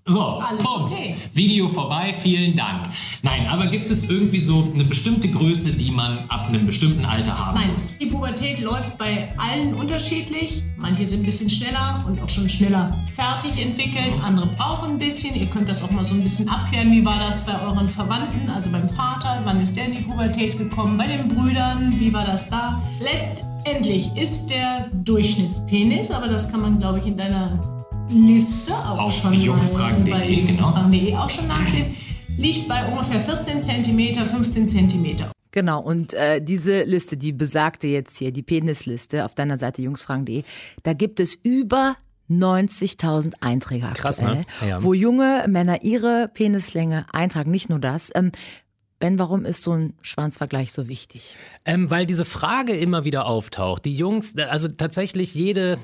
So, 0.08 0.20
Alles 0.40 0.62
Punkt. 0.62 0.92
okay. 0.92 1.16
Video 1.32 1.68
vorbei, 1.68 2.14
vielen 2.16 2.56
Dank. 2.56 2.90
Nein, 3.22 3.48
aber 3.48 3.66
gibt 3.66 3.90
es 3.90 4.08
irgendwie 4.08 4.38
so 4.38 4.70
eine 4.72 4.84
bestimmte 4.84 5.28
Größe, 5.28 5.72
die 5.72 5.90
man 5.90 6.18
ab 6.28 6.46
einem 6.46 6.64
bestimmten 6.64 7.04
Alter 7.04 7.36
haben 7.36 7.58
Nein, 7.58 7.72
muss? 7.72 7.98
die 7.98 8.06
Pubertät 8.06 8.60
läuft 8.60 8.96
bei 8.98 9.34
allen 9.36 9.74
unterschiedlich. 9.74 10.62
Manche 10.76 11.08
sind 11.08 11.22
ein 11.22 11.26
bisschen 11.26 11.50
schneller 11.50 12.04
und 12.06 12.22
auch 12.22 12.28
schon 12.28 12.48
schneller 12.48 13.02
fertig 13.12 13.60
entwickelt. 13.60 14.12
Andere 14.22 14.46
brauchen 14.46 14.92
ein 14.92 14.98
bisschen. 14.98 15.34
Ihr 15.34 15.46
könnt 15.46 15.68
das 15.68 15.82
auch 15.82 15.90
mal 15.90 16.04
so 16.04 16.14
ein 16.14 16.22
bisschen 16.22 16.48
abklären. 16.48 16.92
Wie 16.92 17.04
war 17.04 17.18
das 17.18 17.44
bei 17.44 17.60
euren 17.60 17.90
Verwandten, 17.90 18.48
also 18.48 18.70
beim 18.70 18.88
Vater? 18.88 19.40
Wann 19.44 19.60
ist 19.60 19.76
der 19.76 19.86
in 19.86 19.96
die 19.96 20.02
Pubertät 20.02 20.56
gekommen? 20.56 20.96
Bei 20.96 21.08
den 21.08 21.28
Brüdern, 21.28 21.98
wie 21.98 22.12
war 22.14 22.24
das 22.24 22.48
da? 22.48 22.80
Letztendlich 23.00 24.14
ist 24.16 24.46
der 24.46 24.86
Durchschnittspenis, 25.04 26.12
aber 26.12 26.28
das 26.28 26.52
kann 26.52 26.60
man, 26.62 26.78
glaube 26.78 27.00
ich, 27.00 27.06
in 27.06 27.16
deiner 27.16 27.58
Liste 28.08 28.74
auch 28.74 28.98
Auf 28.98 29.12
schon 29.12 29.34
jungsfragen.de, 29.34 30.10
bei 30.10 30.26
genau. 30.26 30.48
jungsfragen.de 30.48 31.16
auch 31.16 31.30
schon 31.30 31.48
nachsehen. 31.48 31.96
Liegt 32.38 32.68
bei 32.68 32.86
ungefähr 32.86 33.20
14 33.20 33.62
cm, 33.62 34.14
15 34.26 34.68
cm. 34.68 35.30
Genau, 35.52 35.80
und 35.80 36.12
äh, 36.12 36.40
diese 36.40 36.82
Liste, 36.82 37.16
die 37.16 37.32
besagte 37.32 37.86
jetzt 37.88 38.18
hier, 38.18 38.30
die 38.30 38.42
Penisliste 38.42 39.24
auf 39.24 39.34
deiner 39.34 39.56
Seite 39.58 39.82
jungsfragen.de, 39.82 40.44
da 40.82 40.92
gibt 40.92 41.18
es 41.18 41.34
über 41.34 41.96
90.000 42.30 43.34
Einträge 43.40 43.86
Krass, 43.94 44.20
aktuell, 44.20 44.44
ne? 44.60 44.68
Ja. 44.68 44.82
wo 44.82 44.92
junge 44.92 45.46
Männer 45.48 45.82
ihre 45.82 46.28
Penislänge 46.32 47.06
eintragen. 47.12 47.50
Nicht 47.50 47.70
nur 47.70 47.78
das. 47.78 48.10
Ähm, 48.14 48.32
ben, 48.98 49.18
warum 49.18 49.44
ist 49.44 49.62
so 49.62 49.72
ein 49.72 49.94
Schwanzvergleich 50.02 50.72
so 50.72 50.88
wichtig? 50.88 51.36
Ähm, 51.64 51.90
weil 51.90 52.06
diese 52.06 52.24
Frage 52.24 52.74
immer 52.74 53.04
wieder 53.04 53.26
auftaucht. 53.26 53.84
Die 53.84 53.94
Jungs, 53.94 54.36
also 54.38 54.68
tatsächlich 54.68 55.34
jede, 55.34 55.78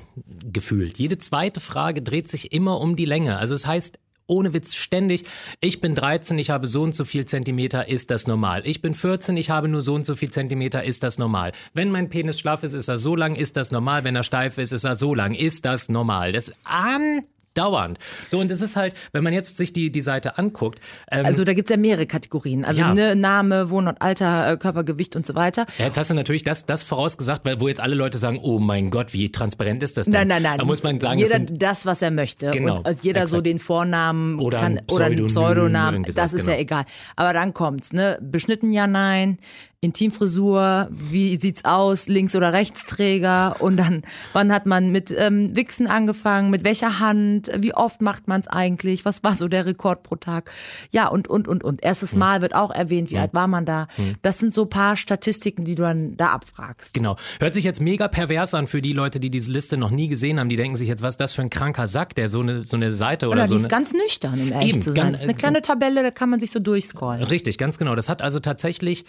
gefühlt, 0.51 0.97
jede 0.97 1.17
zweite 1.17 1.59
Frage 1.59 2.01
dreht 2.01 2.29
sich 2.29 2.51
immer 2.51 2.79
um 2.79 2.95
die 2.95 3.05
Länge. 3.05 3.37
Also 3.37 3.53
es 3.53 3.67
heißt 3.67 3.99
ohne 4.25 4.53
Witz 4.53 4.75
ständig, 4.75 5.25
ich 5.59 5.81
bin 5.81 5.95
13, 5.95 6.37
ich 6.39 6.49
habe 6.49 6.67
so 6.67 6.81
und 6.81 6.95
so 6.95 7.05
viel 7.05 7.25
Zentimeter, 7.25 7.87
ist 7.87 8.09
das 8.09 8.25
normal? 8.25 8.61
Ich 8.65 8.81
bin 8.81 8.93
14, 8.93 9.35
ich 9.37 9.49
habe 9.49 9.67
nur 9.67 9.81
so 9.81 9.93
und 9.93 10.05
so 10.05 10.15
viel 10.15 10.31
Zentimeter, 10.31 10.83
ist 10.83 11.03
das 11.03 11.17
normal? 11.17 11.51
Wenn 11.73 11.91
mein 11.91 12.09
Penis 12.09 12.39
schlaff 12.39 12.63
ist, 12.63 12.73
ist 12.73 12.87
er 12.87 12.97
so 12.97 13.15
lang, 13.15 13.35
ist 13.35 13.57
das 13.57 13.71
normal? 13.71 14.03
Wenn 14.03 14.15
er 14.15 14.23
steif 14.23 14.57
ist, 14.57 14.71
ist 14.71 14.85
er 14.85 14.95
so 14.95 15.13
lang, 15.13 15.33
ist 15.33 15.65
das 15.65 15.89
normal? 15.89 16.31
Das 16.31 16.51
an 16.63 17.23
dauernd. 17.53 17.99
So, 18.27 18.39
und 18.39 18.49
das 18.51 18.61
ist 18.61 18.75
halt, 18.75 18.93
wenn 19.11 19.23
man 19.23 19.33
jetzt 19.33 19.57
sich 19.57 19.73
die, 19.73 19.91
die 19.91 20.01
Seite 20.01 20.37
anguckt. 20.37 20.79
Ähm, 21.11 21.25
Also 21.25 21.43
da 21.43 21.53
gibt's 21.53 21.71
ja 21.71 21.77
mehrere 21.77 22.05
Kategorien. 22.05 22.65
Also 22.65 22.81
Ja. 22.81 22.93
ne, 22.93 23.15
Name, 23.15 23.69
Wohnort, 23.69 24.01
Alter, 24.01 24.51
äh, 24.51 24.57
Körpergewicht 24.57 25.15
und 25.15 25.25
so 25.25 25.35
weiter. 25.35 25.65
ja, 25.77 25.85
jetzt 25.85 25.97
hast 25.97 26.09
du 26.09 26.13
natürlich 26.15 26.43
das, 26.43 26.65
das 26.65 26.83
vorausgesagt, 26.83 27.45
weil, 27.45 27.59
wo 27.59 27.67
jetzt 27.67 27.79
alle 27.79 27.95
Leute 27.95 28.17
sagen, 28.17 28.39
oh 28.41 28.59
mein 28.59 28.89
Gott, 28.89 29.13
wie 29.13 29.31
transparent 29.31 29.83
ist 29.83 29.97
das 29.97 30.05
denn? 30.05 30.13
Nein, 30.13 30.27
nein, 30.27 30.43
nein. 30.43 30.57
Da 30.59 30.65
muss 30.65 30.83
man 30.83 30.99
sagen, 30.99 31.17
jeder 31.19 31.39
das 31.39 31.47
sind, 31.49 31.61
das, 31.61 31.85
was 31.85 32.01
er 32.01 32.11
möchte. 32.11 32.51
Genau, 32.51 32.77
Und 32.77 32.87
äh, 32.87 32.95
jeder 33.01 33.27
so 33.27 33.37
exakt. 33.37 33.45
den 33.47 33.59
Vornamen 33.59 34.39
Oder 34.39 34.59
kann, 34.59 34.77
ein 34.79 34.83
oder 34.91 35.05
einen 35.05 35.15
Pseudonym, 35.15 35.27
Pseudonamen. 35.27 35.93
irgendwie 35.95 36.11
Das 36.13 36.33
ist 36.33 36.47
ja 36.47 36.53
genau. 36.53 36.61
egal. 36.61 36.85
Aber 37.15 37.33
dann 37.33 37.53
kommt's, 37.53 37.93
ne? 37.93 38.17
Beschnitten 38.21 38.71
ja, 38.71 38.87
nein. 38.87 39.37
Intimfrisur, 39.83 40.87
wie 40.91 41.37
sieht's 41.37 41.65
aus, 41.65 42.07
Links- 42.07 42.35
oder 42.35 42.53
Rechtsträger 42.53 43.57
und 43.59 43.77
dann, 43.77 44.03
wann 44.33 44.51
hat 44.51 44.65
man 44.65 44.91
mit 44.91 45.13
ähm, 45.17 45.55
Wichsen 45.55 45.87
angefangen, 45.87 46.49
mit 46.49 46.63
welcher 46.63 46.99
Hand, 46.99 47.49
wie 47.57 47.73
oft 47.73 48.01
macht 48.01 48.27
man's 48.27 48.47
eigentlich, 48.47 49.05
was 49.05 49.23
war 49.23 49.35
so 49.35 49.47
der 49.47 49.65
Rekord 49.65 50.03
pro 50.03 50.15
Tag, 50.15 50.51
ja 50.91 51.07
und, 51.07 51.27
und, 51.27 51.47
und, 51.47 51.63
und. 51.63 51.81
Hm. 51.81 51.87
Erstes 51.89 52.15
Mal 52.15 52.41
wird 52.41 52.55
auch 52.55 52.71
erwähnt, 52.71 53.11
wie 53.11 53.17
alt 53.17 53.33
war 53.33 53.47
man 53.47 53.65
da. 53.65 53.87
Das 54.21 54.39
sind 54.39 54.53
so 54.53 54.65
paar 54.65 54.95
Statistiken, 54.97 55.65
die 55.65 55.75
du 55.75 55.83
dann 55.83 56.15
da 56.17 56.27
abfragst. 56.31 56.93
Genau. 56.93 57.15
Hört 57.39 57.53
sich 57.53 57.63
jetzt 57.65 57.81
mega 57.81 58.07
pervers 58.07 58.53
an 58.53 58.67
für 58.67 58.81
die 58.81 58.93
Leute, 58.93 59.19
die 59.19 59.29
diese 59.29 59.51
Liste 59.51 59.77
noch 59.77 59.91
nie 59.91 60.07
gesehen 60.07 60.39
haben. 60.39 60.49
Die 60.49 60.55
denken 60.55 60.75
sich 60.75 60.87
jetzt, 60.87 61.01
was 61.03 61.15
ist 61.15 61.19
das 61.21 61.33
für 61.33 61.41
ein 61.41 61.49
kranker 61.49 61.87
Sack, 61.87 62.15
der 62.15 62.29
so 62.29 62.39
eine, 62.41 62.61
so 62.63 62.77
eine 62.77 62.93
Seite 62.95 63.27
oder 63.27 63.37
Oder 63.37 63.47
so 63.47 63.55
die 63.55 63.61
ist 63.61 63.69
ganz 63.69 63.93
nüchtern, 63.93 64.39
um 64.41 64.51
ehrlich 64.51 64.69
Eben, 64.69 64.81
zu 64.81 64.91
sein. 64.91 64.95
ganz- 65.03 65.11
Das 65.13 65.21
ist 65.21 65.27
eine 65.29 65.37
kleine 65.37 65.61
Tabelle, 65.61 66.03
da 66.03 66.11
kann 66.11 66.29
man 66.29 66.39
sich 66.39 66.51
so 66.51 66.59
durchscrollen. 66.59 67.23
Richtig, 67.23 67.57
ganz 67.57 67.77
genau. 67.77 67.95
Das 67.95 68.09
hat 68.09 68.21
also 68.21 68.39
tatsächlich, 68.39 69.05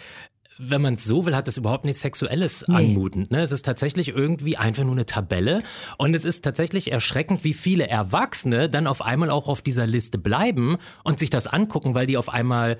wenn 0.57 0.81
man 0.81 0.93
es 0.95 1.03
so 1.03 1.25
will, 1.25 1.35
hat 1.35 1.47
das 1.47 1.57
überhaupt 1.57 1.85
nichts 1.85 2.01
Sexuelles 2.01 2.63
anmutend. 2.63 3.31
Ne? 3.31 3.41
Es 3.41 3.51
ist 3.51 3.65
tatsächlich 3.65 4.09
irgendwie 4.09 4.57
einfach 4.57 4.83
nur 4.83 4.93
eine 4.93 5.05
Tabelle. 5.05 5.63
Und 5.97 6.15
es 6.15 6.25
ist 6.25 6.43
tatsächlich 6.43 6.91
erschreckend, 6.91 7.43
wie 7.43 7.53
viele 7.53 7.87
Erwachsene 7.87 8.69
dann 8.69 8.87
auf 8.87 9.01
einmal 9.01 9.29
auch 9.29 9.47
auf 9.47 9.61
dieser 9.61 9.85
Liste 9.85 10.17
bleiben 10.17 10.77
und 11.03 11.19
sich 11.19 11.29
das 11.29 11.47
angucken, 11.47 11.93
weil 11.93 12.05
die 12.05 12.17
auf 12.17 12.29
einmal 12.29 12.77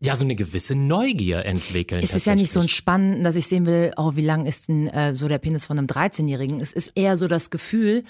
ja 0.00 0.16
so 0.16 0.24
eine 0.24 0.34
gewisse 0.34 0.74
Neugier 0.74 1.44
entwickeln. 1.46 2.02
Es 2.02 2.14
ist 2.14 2.26
ja 2.26 2.34
nicht 2.34 2.52
so 2.52 2.60
ein. 2.60 2.68
Spannend, 2.68 3.24
dass 3.24 3.36
ich 3.36 3.46
sehen 3.46 3.66
will, 3.66 3.92
oh, 3.96 4.12
wie 4.16 4.24
lang 4.24 4.46
ist 4.46 4.68
denn 4.68 4.88
äh, 4.88 5.14
so 5.14 5.28
der 5.28 5.38
Penis 5.38 5.66
von 5.66 5.78
einem 5.78 5.86
13-Jährigen. 5.86 6.60
Es 6.60 6.72
ist 6.72 6.92
eher 6.96 7.16
so 7.16 7.28
das 7.28 7.50
Gefühl, 7.50 8.02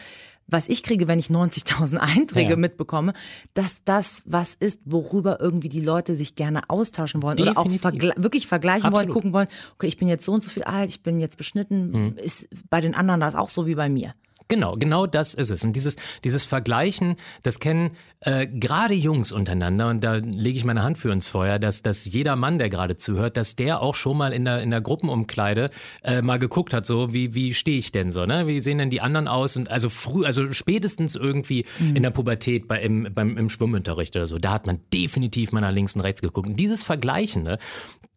was 0.48 0.68
ich 0.68 0.82
kriege, 0.82 1.08
wenn 1.08 1.18
ich 1.18 1.28
90.000 1.28 1.96
Einträge 1.98 2.50
Ja. 2.50 2.56
mitbekomme, 2.56 3.12
dass 3.54 3.82
das 3.84 4.22
was 4.26 4.54
ist, 4.54 4.80
worüber 4.84 5.38
irgendwie 5.40 5.68
die 5.68 5.80
Leute 5.80 6.14
sich 6.16 6.34
gerne 6.34 6.62
austauschen 6.68 7.22
wollen 7.22 7.40
oder 7.40 7.52
auch 7.52 7.64
Definitiv. 7.64 7.80
vergle 7.82 8.14
wirklich 8.16 8.46
vergleichen 8.46 8.84
wollen, 8.84 8.94
Absolut. 8.94 9.08
Mhm. 9.08 9.12
gucken 9.14 9.32
wollen, 9.32 9.48
okay, 9.74 9.86
ich 9.86 9.96
bin 9.96 10.08
jetzt 10.08 10.24
so 10.24 10.32
und 10.32 10.42
so 10.42 10.50
viel 10.50 10.64
alt, 10.64 10.90
ich 10.90 11.02
bin 11.02 11.18
jetzt 11.18 11.36
beschnitten, 11.38 12.16
ist 12.18 12.46
bei 12.70 12.80
den 12.80 12.94
anderen 12.94 13.20
das 13.20 13.34
auch 13.34 13.48
so 13.50 13.66
wie 13.66 13.74
bei 13.74 13.88
mir. 13.88 14.12
Genau, 14.52 14.74
genau 14.74 15.06
das 15.06 15.32
ist 15.32 15.50
es. 15.50 15.64
Und 15.64 15.76
dieses, 15.76 15.96
dieses 16.24 16.44
Vergleichen, 16.44 17.16
das 17.42 17.58
kennen 17.58 17.92
äh, 18.20 18.46
gerade 18.46 18.92
Jungs 18.92 19.32
untereinander, 19.32 19.88
und 19.88 20.04
da 20.04 20.16
lege 20.16 20.58
ich 20.58 20.66
meine 20.66 20.82
Hand 20.82 20.98
für 20.98 21.10
ins 21.10 21.26
Feuer, 21.26 21.58
dass, 21.58 21.80
dass 21.80 22.04
jeder 22.04 22.36
Mann, 22.36 22.58
der 22.58 22.68
gerade 22.68 22.98
zuhört, 22.98 23.38
dass 23.38 23.56
der 23.56 23.80
auch 23.80 23.94
schon 23.94 24.18
mal 24.18 24.34
in 24.34 24.44
der, 24.44 24.60
in 24.60 24.68
der 24.68 24.82
Gruppenumkleide 24.82 25.70
äh, 26.02 26.20
mal 26.20 26.38
geguckt 26.38 26.74
hat, 26.74 26.84
so 26.84 27.14
wie, 27.14 27.34
wie 27.34 27.54
stehe 27.54 27.78
ich 27.78 27.92
denn 27.92 28.12
so, 28.12 28.26
ne? 28.26 28.46
Wie 28.46 28.60
sehen 28.60 28.76
denn 28.76 28.90
die 28.90 29.00
anderen 29.00 29.26
aus? 29.26 29.56
Und 29.56 29.70
also 29.70 29.88
früh, 29.88 30.26
also 30.26 30.52
spätestens 30.52 31.16
irgendwie 31.16 31.64
in 31.94 32.02
der 32.02 32.10
Pubertät 32.10 32.68
bei, 32.68 32.78
im, 32.82 33.08
beim, 33.14 33.38
im 33.38 33.48
Schwimmunterricht 33.48 34.14
oder 34.16 34.26
so, 34.26 34.36
da 34.36 34.52
hat 34.52 34.66
man 34.66 34.80
definitiv 34.92 35.52
mal 35.52 35.62
nach 35.62 35.72
links 35.72 35.94
und 35.94 36.02
rechts 36.02 36.20
geguckt. 36.20 36.46
Und 36.46 36.60
dieses 36.60 36.82
Vergleichen, 36.82 37.42
ne? 37.42 37.56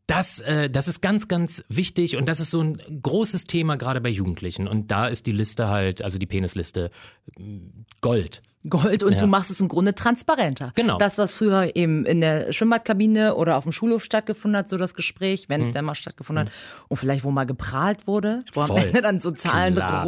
Das, 0.07 0.39
äh, 0.39 0.69
das 0.69 0.87
ist 0.87 1.01
ganz, 1.01 1.27
ganz 1.27 1.63
wichtig 1.67 2.15
und 2.15 2.27
das 2.27 2.39
ist 2.39 2.51
so 2.51 2.61
ein 2.61 2.77
großes 3.01 3.45
Thema 3.45 3.75
gerade 3.75 4.01
bei 4.01 4.09
Jugendlichen. 4.09 4.67
Und 4.67 4.91
da 4.91 5.07
ist 5.07 5.25
die 5.25 5.31
Liste 5.31 5.67
halt, 5.69 6.03
also 6.03 6.19
die 6.19 6.27
Penisliste, 6.27 6.91
mm, 7.37 7.57
Gold. 8.01 8.43
Gold 8.69 9.03
und 9.03 9.13
Ja. 9.13 9.19
du 9.19 9.27
machst 9.27 9.51
es 9.51 9.59
im 9.61 9.67
Grunde 9.67 9.93
transparenter. 9.93 10.71
Genau. 10.75 10.97
Das, 10.97 11.17
was 11.19 11.33
früher 11.33 11.75
eben 11.75 12.05
in 12.05 12.19
der 12.21 12.51
Schwimmbadkabine 12.51 13.35
oder 13.35 13.57
auf 13.57 13.63
dem 13.63 13.71
Schulhof 13.71 14.03
stattgefunden 14.03 14.57
hat, 14.57 14.69
so 14.69 14.77
das 14.77 14.93
Gespräch, 14.95 15.49
wenn 15.49 15.61
es 15.61 15.71
denn 15.71 15.85
mal 15.85 15.93
stattgefunden 15.95 16.45
hat, 16.45 16.51
und 16.87 16.97
vielleicht 16.97 17.23
wo 17.23 17.31
mal 17.31 17.45
geprahlt 17.45 18.07
wurde, 18.07 18.43
wo 18.53 18.61
am 18.61 18.69
Mhm. 18.69 18.73
Voll. 18.73 18.83
Ende 18.87 19.01
dann 19.01 19.19
so 19.19 19.31
Zahlen 19.31 19.75
Klar. 19.75 20.03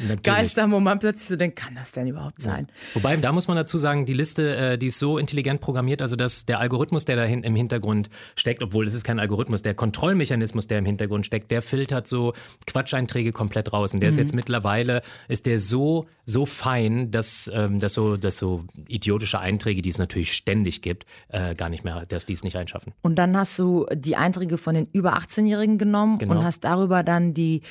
Rumgeistern, 0.00 0.72
wo 0.72 0.80
man 0.80 0.98
plötzlich 0.98 1.28
so 1.28 1.36
denkt, 1.36 1.56
kann 1.56 1.74
das 1.74 1.92
denn 1.92 2.06
überhaupt 2.06 2.40
sein? 2.40 2.66
Wobei, 2.94 3.16
da 3.16 3.32
muss 3.32 3.48
man 3.48 3.56
dazu 3.56 3.78
sagen, 3.78 4.06
die 4.06 4.14
Liste, 4.14 4.56
äh, 4.56 4.78
die 4.78 4.86
ist 4.86 4.98
so 4.98 5.18
intelligent 5.18 5.60
programmiert, 5.60 6.02
also 6.02 6.16
dass 6.16 6.46
der 6.46 6.60
Algorithmus, 6.60 7.04
der 7.04 7.16
da 7.16 7.24
im 7.24 7.54
Hintergrund 7.56 8.10
steckt, 8.36 8.62
obwohl 8.62 8.86
es 8.86 8.94
ist 8.94 9.04
kein 9.04 9.18
Algorithmus, 9.20 9.62
der 9.62 9.74
Kontrollmechanismus, 9.74 10.66
der 10.66 10.78
im 10.78 10.84
Hintergrund 10.84 11.26
steckt, 11.26 11.50
der 11.50 11.62
filtert 11.62 12.06
so 12.08 12.32
Quatscheinträge 12.66 13.32
komplett 13.32 13.72
raus. 13.72 13.92
Und 13.94 14.00
der 14.00 14.08
ist 14.10 14.18
jetzt 14.18 14.34
mittlerweile, 14.34 15.02
ist 15.28 15.46
der 15.46 15.58
so, 15.60 16.06
so 16.24 16.46
fein, 16.46 17.10
dass, 17.10 17.50
ähm, 17.52 17.78
dass 17.78 17.94
so, 17.94 18.16
dass 18.16 18.38
so 18.38 18.64
idiotische 18.88 19.38
Einträge, 19.38 19.82
die 19.82 19.90
es 19.90 19.98
natürlich 19.98 20.32
ständig 20.32 20.82
gibt, 20.82 21.06
äh, 21.28 21.54
gar 21.54 21.68
nicht 21.68 21.84
mehr, 21.84 22.04
dass 22.06 22.26
die 22.26 22.32
es 22.32 22.44
nicht 22.44 22.56
einschaffen. 22.56 22.92
Und 23.02 23.16
dann 23.16 23.36
hast 23.36 23.58
du 23.58 23.86
die 23.94 24.16
Einträge 24.16 24.58
von 24.58 24.74
den 24.74 24.88
über 24.92 25.16
18-Jährigen 25.16 25.78
genommen 25.78 26.18
Genau. 26.18 26.36
und 26.36 26.44
hast 26.44 26.64
darüber 26.64 27.02
dann 27.02 27.34
die 27.34 27.62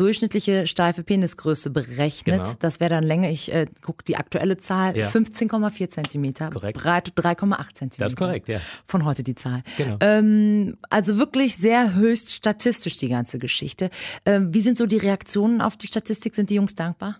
durchschnittliche 0.00 0.66
steife 0.66 1.02
Penisgröße 1.02 1.70
berechnet. 1.70 2.44
Genau. 2.44 2.56
Das 2.60 2.80
wäre 2.80 2.90
dann 2.90 3.04
Länge, 3.04 3.30
ich 3.30 3.52
äh, 3.52 3.66
gucke 3.82 4.04
die 4.04 4.16
aktuelle 4.16 4.56
Zahl, 4.56 4.96
Ja. 4.96 5.08
15,4 5.08 5.88
Zentimeter, 5.88 6.50
Korrekt. 6.50 6.78
Breite 6.78 7.10
3,8 7.12 7.74
Zentimeter. 7.74 8.04
Das 8.04 8.12
ist 8.12 8.16
korrekt, 8.16 8.48
ja. 8.48 8.60
Von 8.86 9.04
heute 9.04 9.22
die 9.22 9.34
Zahl. 9.34 9.62
Genau. 9.76 9.96
Ähm, 10.00 10.76
also 10.90 11.18
wirklich 11.18 11.56
sehr 11.56 11.94
höchst 11.94 12.32
statistisch 12.32 12.96
die 12.96 13.08
ganze 13.08 13.38
Geschichte. 13.38 13.90
Ähm, 14.24 14.54
wie 14.54 14.60
sind 14.60 14.76
so 14.76 14.86
die 14.86 14.98
Reaktionen 14.98 15.60
auf 15.60 15.76
die 15.76 15.86
Statistik? 15.86 16.34
Sind 16.34 16.50
die 16.50 16.54
Jungs 16.54 16.74
dankbar? 16.74 17.16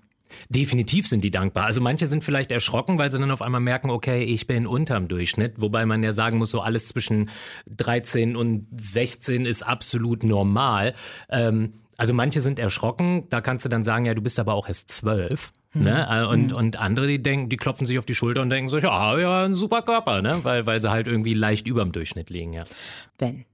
Definitiv 0.50 1.06
sind 1.06 1.24
die 1.24 1.30
dankbar. 1.30 1.64
Also 1.64 1.80
manche 1.80 2.06
sind 2.06 2.22
vielleicht 2.22 2.52
erschrocken, 2.52 2.98
weil 2.98 3.10
sie 3.10 3.18
dann 3.18 3.30
auf 3.30 3.42
einmal 3.42 3.60
merken, 3.62 3.90
okay, 3.90 4.22
ich 4.24 4.46
bin 4.46 4.66
unterm 4.66 5.08
Durchschnitt. 5.08 5.54
Wobei 5.56 5.86
man 5.86 6.02
ja 6.02 6.12
sagen 6.12 6.38
muss, 6.38 6.50
so 6.50 6.60
alles 6.60 6.86
zwischen 6.88 7.30
13 7.76 8.36
und 8.36 8.66
16 8.78 9.46
ist 9.46 9.62
absolut 9.62 10.24
normal. 10.24 10.94
Ähm, 11.30 11.72
also 11.98 12.14
manche 12.14 12.40
sind 12.40 12.58
erschrocken. 12.58 13.28
Da 13.28 13.42
kannst 13.42 13.66
du 13.66 13.68
dann 13.68 13.84
sagen, 13.84 14.06
ja, 14.06 14.14
du 14.14 14.22
bist 14.22 14.40
aber 14.40 14.54
auch 14.54 14.68
erst 14.68 14.90
12. 14.92 15.52
Ne? 15.74 16.08
Äh, 16.10 16.24
Und, 16.24 16.52
und 16.54 16.76
andere, 16.76 17.06
die 17.06 17.22
denken, 17.22 17.50
die 17.50 17.58
klopfen 17.58 17.86
sich 17.86 17.98
auf 17.98 18.06
die 18.06 18.14
Schulter 18.14 18.40
und 18.40 18.48
denken 18.48 18.68
so, 18.70 18.78
ja, 18.78 19.18
ja, 19.18 19.44
ein 19.44 19.54
super 19.54 19.82
Körper, 19.82 20.22
ne? 20.22 20.38
Weil, 20.42 20.64
weil 20.64 20.80
sie 20.80 20.90
halt 20.90 21.06
irgendwie 21.06 21.34
leicht 21.34 21.66
überm 21.66 21.92
Durchschnitt 21.92 22.30
liegen, 22.30 22.54
ja. 22.54 22.64
Ben, 23.18 23.44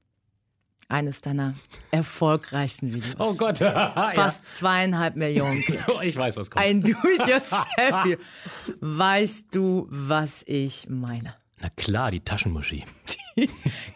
eines 0.88 1.22
deiner 1.22 1.54
erfolgreichsten 1.90 2.92
Videos. 2.94 3.16
Oh 3.18 3.35
Gott, 3.37 3.59
ja. 3.61 4.12
Fast 4.14 4.57
zweieinhalb 4.57 5.16
Millionen 5.16 5.62
Klicks. 5.64 5.85
Ich 6.02 6.16
weiß, 6.16 6.37
was 6.37 6.50
kommt. 6.50 6.64
Ein 6.64 6.83
Do-it-yourself. 6.83 8.18
Weißt 8.80 9.46
du, 9.52 9.88
was 9.90 10.44
ich 10.46 10.87
meine? 10.88 11.35
Na 11.61 11.70
klar, 11.70 12.11
die 12.11 12.20
Taschenmuschi. 12.20 12.85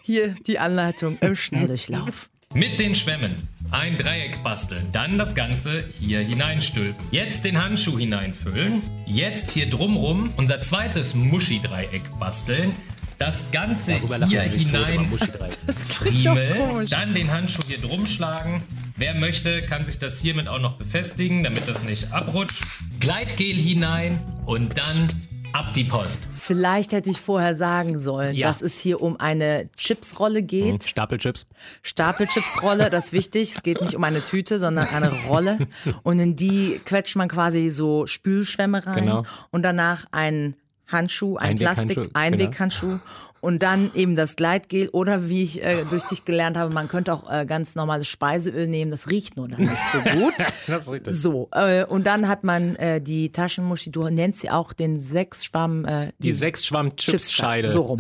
Hier 0.03 0.35
die 0.47 0.59
Anleitung 0.59 1.19
im 1.19 1.37
Schnelldurchlauf. 1.37 2.31
Mit 2.55 2.81
den 2.81 2.95
Schwämmen 2.95 3.47
ein 3.71 3.97
Dreieck 3.97 4.43
basteln, 4.43 4.89
dann 4.93 5.19
das 5.19 5.35
Ganze 5.35 5.85
hier 5.99 6.21
hineinstülpen. 6.21 7.05
Jetzt 7.11 7.45
den 7.45 7.63
Handschuh 7.63 7.99
hineinfüllen, 7.99 8.83
jetzt 9.07 9.51
hier 9.51 9.69
drumrum 9.69 10.31
unser 10.37 10.61
zweites 10.61 11.15
Muschi-Dreieck 11.15 12.19
basteln, 12.19 12.75
das 13.19 13.51
Ganze 13.51 13.95
hier 14.29 14.43
hinein 14.43 15.07
friemeln, 15.69 16.87
dann 16.89 17.15
den 17.15 17.31
Handschuh 17.33 17.63
hier 17.67 17.79
drum 17.79 18.07
schlagen. 18.07 18.63
Wer 18.97 19.15
möchte, 19.15 19.63
kann 19.63 19.85
sich 19.85 19.99
das 19.99 20.21
hiermit 20.21 20.49
auch 20.49 20.61
noch 20.61 20.75
befestigen, 20.75 21.43
damit 21.43 21.69
das 21.69 21.83
nicht 21.83 22.13
abrutscht. 22.13 22.63
Gleitgel 23.01 23.55
hinein 23.57 24.21
und 24.47 24.79
dann 24.79 25.09
ab 25.53 25.75
die 25.75 25.85
Post. 25.85 26.29
Vielleicht 26.49 26.93
hätte 26.93 27.11
ich 27.11 27.21
vorher 27.21 27.55
sagen 27.55 27.99
sollen, 27.99 28.35
Ja. 28.35 28.49
dass 28.49 28.63
es 28.63 28.81
hier 28.81 29.01
um 29.03 29.21
eine 29.21 29.69
Chipsrolle 29.77 30.43
geht. 30.43 30.83
Stapelchips. 30.85 31.47
Stapelchipsrolle, 31.83 32.89
das 32.91 33.07
ist 33.07 33.13
wichtig. 33.13 33.55
Es 33.57 33.63
geht 33.63 33.81
nicht 33.83 33.95
um 33.95 34.03
eine 34.03 34.23
Tüte, 34.23 34.59
sondern 34.59 34.89
eine 34.89 35.13
Rolle. 35.29 35.59
Und 36.03 36.19
in 36.19 36.37
die 36.37 36.81
quetscht 36.85 37.17
man 37.17 37.29
quasi 37.29 37.69
so 37.69 38.07
Spülschwämme 38.07 38.87
rein. 38.87 38.95
Genau. 38.95 39.25
Und 39.51 39.63
danach 39.63 40.07
ein 40.11 40.55
Handschuh, 40.89 41.37
ein 41.37 41.51
Einweghandschuh, 41.51 41.65
Plastik, 41.65 41.97
genau. 41.97 42.11
Einweghandschuh. 42.15 42.99
Und 43.41 43.63
dann 43.63 43.93
eben 43.95 44.17
das 44.17 44.35
Gleitgel 44.35 44.89
oder 44.89 45.29
wie 45.29 45.45
ich 45.45 45.63
äh, 45.63 45.85
durch 45.89 46.03
dich 46.05 46.25
gelernt 46.25 46.57
habe, 46.57 46.75
man 46.75 46.89
könnte 46.89 47.13
auch 47.13 47.31
äh, 47.31 47.47
ganz 47.47 47.77
normales 47.77 48.09
Speiseöl 48.09 48.67
nehmen, 48.67 48.91
das 48.91 49.09
riecht 49.09 49.37
nur 49.37 49.47
dann 49.47 49.61
nicht 49.61 49.79
so 49.93 50.01
gut. 50.01 50.35
Das 50.67 50.85
ist 50.85 50.93
richtig. 50.93 51.15
So, 51.15 51.49
äh, 51.53 51.85
und 51.85 52.07
dann 52.07 52.29
hat 52.29 52.45
man 52.45 52.77
äh, 52.77 53.01
die 53.01 53.33
Taschenmuschi, 53.33 53.91
du 53.91 54.09
nennst 54.09 54.41
sie 54.41 54.51
auch 54.51 54.73
den 54.73 55.01
Sechsschwamm, 55.01 55.85
äh, 55.87 56.13
Die 56.19 56.33
sechs 56.33 56.67
Schwamm 56.67 56.97
Chipsscheide. 56.97 57.69
So 57.69 57.83
rum. 57.83 57.99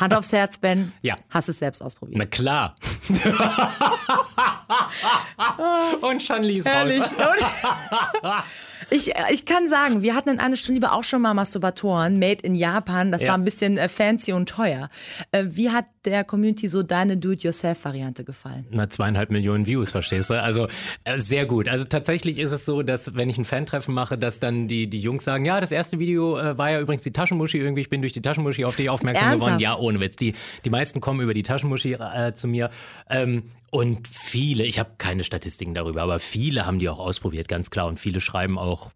Hand 0.00 0.14
aufs 0.14 0.32
Herz, 0.32 0.58
Ben. 0.58 0.92
Ja. 1.02 1.16
Hast 1.30 1.48
es 1.48 1.58
selbst 1.58 1.82
ausprobiert. 1.82 2.18
Na 2.18 2.26
klar. 2.26 2.76
und 6.00 6.22
Shanli 6.22 6.58
ist 6.58 6.68
raus. 6.68 7.14
Ich, 8.90 9.14
äh, 9.14 9.32
ich 9.32 9.44
kann 9.46 9.68
sagen, 9.68 10.02
wir 10.02 10.14
hatten 10.14 10.30
in 10.30 10.40
einer 10.40 10.56
Stunde 10.56 10.90
auch 10.92 11.04
schon 11.04 11.22
mal 11.22 11.32
Masturbatoren, 11.34 12.18
made 12.18 12.42
in 12.42 12.54
Japan. 12.54 13.12
Das 13.12 13.22
Ja. 13.22 13.28
war 13.28 13.38
ein 13.38 13.44
bisschen 13.44 13.78
äh, 13.78 13.88
fancy 13.88 14.32
und 14.32 14.48
teuer. 14.48 14.88
Äh, 15.32 15.44
wie 15.48 15.70
hat 15.70 15.86
der 16.04 16.24
Community 16.24 16.68
so 16.68 16.82
deine 16.82 17.16
Do-it-yourself-Variante 17.16 18.24
gefallen? 18.24 18.66
Na, 18.70 18.88
zweieinhalb 18.88 19.30
Millionen 19.30 19.66
Views, 19.66 19.90
verstehst 19.90 20.30
du? 20.30 20.40
Also 20.40 20.68
äh, 21.04 21.18
sehr 21.18 21.46
gut. 21.46 21.68
Also 21.68 21.84
tatsächlich 21.84 22.38
ist 22.38 22.52
es 22.52 22.64
so, 22.64 22.82
dass 22.82 23.14
wenn 23.16 23.28
ich 23.28 23.38
ein 23.38 23.44
Fan-Treffen 23.44 23.94
mache, 23.94 24.16
dass 24.16 24.40
dann 24.40 24.68
die, 24.68 24.88
die 24.88 25.00
Jungs 25.00 25.24
sagen, 25.24 25.44
ja, 25.44 25.60
das 25.60 25.70
erste 25.70 25.98
Video 25.98 26.38
äh, 26.38 26.56
war 26.56 26.70
ja 26.70 26.80
übrigens 26.80 27.02
die 27.02 27.12
Taschenmuschi 27.12 27.58
irgendwie, 27.58 27.82
ich 27.82 27.90
bin 27.90 28.00
durch 28.00 28.12
die 28.12 28.22
Taschenmuschi 28.22 28.64
auf 28.64 28.76
dich 28.76 28.88
aufmerksam 28.88 29.30
Ernsthaft? 29.30 29.46
geworden. 29.46 29.60
Ja, 29.60 29.76
ohne 29.76 30.00
Witz. 30.00 30.16
Die, 30.16 30.34
die 30.64 30.70
meisten 30.70 31.00
kommen 31.00 31.20
über 31.20 31.34
die 31.34 31.42
Taschenmuschi 31.42 31.94
äh, 31.94 32.32
zu 32.34 32.48
mir. 32.48 32.70
Ähm, 33.08 33.44
und 33.70 34.08
viele, 34.08 34.64
ich 34.64 34.78
habe 34.78 34.92
keine 34.98 35.22
Statistiken 35.24 35.74
darüber, 35.74 36.02
aber 36.02 36.18
viele 36.18 36.66
haben 36.66 36.78
die 36.78 36.88
auch 36.88 36.98
ausprobiert, 36.98 37.48
ganz 37.48 37.70
klar. 37.70 37.86
Und 37.86 38.00
viele 38.00 38.20
schreiben 38.20 38.58
auch, 38.58 38.90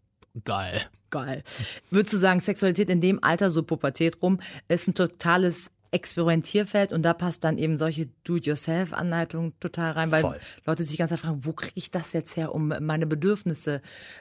geil. 0.45 0.83
Geil. 1.11 1.45
Würdest 1.90 2.12
du 2.12 2.17
sagen, 2.17 2.40
Sexualität 2.40 2.90
in 2.90 3.01
dem 3.01 3.23
Alter, 3.23 3.49
so 3.49 3.62
Pubertät 3.62 4.21
rum, 4.21 4.40
ist 4.67 4.88
ein 4.88 4.95
totales 4.95 5.71
Experimentierfeld 5.95 6.93
und 6.93 7.03
da 7.03 7.15
passt 7.15 7.45
dann 7.45 7.57
eben 7.57 7.77
solche 7.77 8.09
Do-it-yourself-Anleitungen 8.25 9.53
total 9.61 9.93
rein, 9.93 10.11
weil 10.11 10.23
Voll. 10.23 10.39
Leute 10.67 10.83
sich 10.83 10.99
ganz 10.99 11.13
einfach 11.13 11.29
fragen, 11.29 11.45
wo 11.45 11.53
kriege 11.53 11.73
ich 11.77 11.91
das 11.93 12.13
jetzt 12.13 12.37
her, 12.37 12.53
um 12.53 12.75
meine 12.81 13.07
Bedürfnisse 13.07 13.81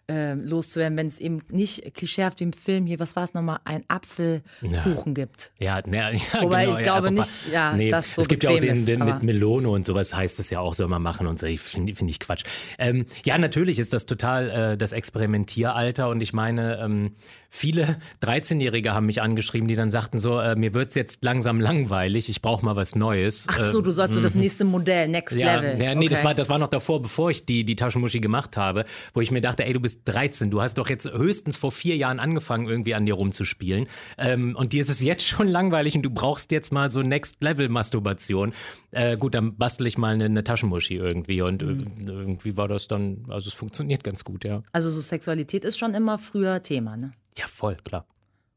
äh, 0.10 0.34
loszuwerden, 0.34 0.98
wenn 0.98 1.08
es 1.08 1.20
eben 1.20 1.42
nicht 1.50 1.96
klischeehaft 1.96 2.40
wie 2.40 2.44
im 2.44 2.54
Film 2.54 2.86
hier, 2.86 3.00
was 3.00 3.16
war 3.16 3.24
es 3.24 3.34
nochmal, 3.34 3.60
ein 3.66 3.84
Apfelkuchen 3.88 5.16
gibt. 5.16 5.52
Ja, 5.60 5.82
ne, 5.86 6.14
ja 6.34 6.42
Wobei 6.42 6.66
genau, 6.66 6.78
ich 6.78 6.84
glaube 6.84 7.12
nicht, 7.12 7.52
ja, 7.52 7.76
dass 7.76 8.16
so 8.16 8.22
Es 8.22 8.28
gibt 8.28 8.44
ja 8.44 8.52
auch 8.52 8.60
den, 8.60 8.76
ist, 8.76 8.88
den 8.88 9.04
mit 9.04 9.24
Melone 9.24 9.70
und 9.70 9.86
sowas 9.86 10.16
heißt 10.16 10.40
es 10.40 10.52
ja 10.52 10.60
auch, 10.60 10.76
soll 10.76 10.88
man 10.88 11.02
machen 11.02 11.26
und 11.26 11.40
so. 11.40 11.48
Ich 11.48 11.60
finde 11.60 11.96
find 11.96 12.10
ich 12.10 12.20
Quatsch. 12.20 12.44
Ähm, 12.78 13.08
ja, 13.26 13.38
natürlich 13.40 13.80
ist 13.80 13.94
das 13.94 14.06
total 14.06 14.50
äh, 14.50 14.78
das 14.78 14.92
Experimentieralter 14.92 16.10
und 16.10 16.22
ich 16.22 16.34
meine, 16.34 16.80
ähm, 16.80 17.16
viele 17.50 17.98
13-Jährige 18.24 18.94
haben 18.94 19.08
mich 19.08 19.22
angeschrieben, 19.22 19.68
die 19.68 19.76
dann 19.76 19.90
sagten 19.90 20.20
so, 20.20 20.40
äh, 20.40 20.56
mir 20.56 20.74
wird's 20.74 20.96
jetzt 20.96 21.24
langsam 21.24 21.63
langweilig, 21.64 22.30
ich 22.30 22.42
brauche 22.42 22.64
mal 22.66 22.76
was 22.76 22.96
Neues. 22.96 23.46
Ach 23.50 23.70
so, 23.70 23.80
Äh, 23.80 23.84
du 23.84 23.92
sollst 23.92 24.14
so 24.14 24.22
das 24.22 24.36
nächste 24.36 24.66
Modell, 24.66 25.08
Next 25.08 25.36
ja, 25.36 25.60
Level. 25.60 25.82
ja, 25.82 25.96
nee, 25.96 26.08
das 26.08 26.20
Okay. 26.20 26.28
war, 26.28 26.36
das 26.36 26.50
war 26.50 26.58
noch 26.60 26.68
davor, 26.68 27.02
bevor 27.02 27.32
ich 27.32 27.46
die, 27.46 27.64
die 27.64 27.76
Taschenmuschi 27.76 28.20
gemacht 28.20 28.58
habe, 28.58 28.86
wo 29.14 29.22
ich 29.22 29.32
mir 29.32 29.42
dachte, 29.42 29.66
ey, 29.66 29.74
du 29.74 29.80
bist 29.80 30.02
13, 30.06 30.52
du 30.52 30.62
hast 30.62 30.78
doch 30.78 30.90
jetzt 30.90 31.12
höchstens 31.12 31.58
vor 31.58 31.72
vier 31.72 31.96
Jahren 31.96 32.20
angefangen, 32.20 32.68
irgendwie 32.68 32.94
an 32.94 33.06
dir 33.06 33.16
rumzuspielen. 33.16 33.88
Ähm, 34.18 34.56
und 34.56 34.74
dir 34.74 34.82
ist 34.82 34.90
es 34.90 35.02
jetzt 35.02 35.26
schon 35.26 35.48
langweilig 35.48 35.96
und 35.96 36.04
du 36.04 36.10
brauchst 36.10 36.52
jetzt 36.52 36.72
mal 36.72 36.92
so 36.92 37.02
Next-Level-Masturbation. 37.02 38.54
Äh, 38.92 39.18
gut, 39.18 39.34
dann 39.34 39.58
bastel 39.58 39.88
ich 39.88 39.98
mal 39.98 40.14
eine, 40.14 40.26
eine 40.26 40.44
Taschenmuschi 40.44 40.96
irgendwie 40.96 41.42
und 41.42 41.62
äh, 41.64 41.66
irgendwie 42.06 42.58
war 42.58 42.68
das 42.68 42.88
dann, 42.88 43.26
also 43.30 43.48
es 43.48 43.54
funktioniert 43.54 44.04
ganz 44.04 44.24
gut, 44.24 44.44
ja. 44.44 44.62
Also 44.72 44.92
so 44.92 45.02
Sexualität 45.02 45.66
ist 45.66 45.78
schon 45.78 45.94
immer 45.94 46.18
früher 46.20 46.62
Thema, 46.62 46.98
ne? 46.98 47.14
Ja, 47.38 47.46
voll, 47.48 47.78
klar. 47.84 48.06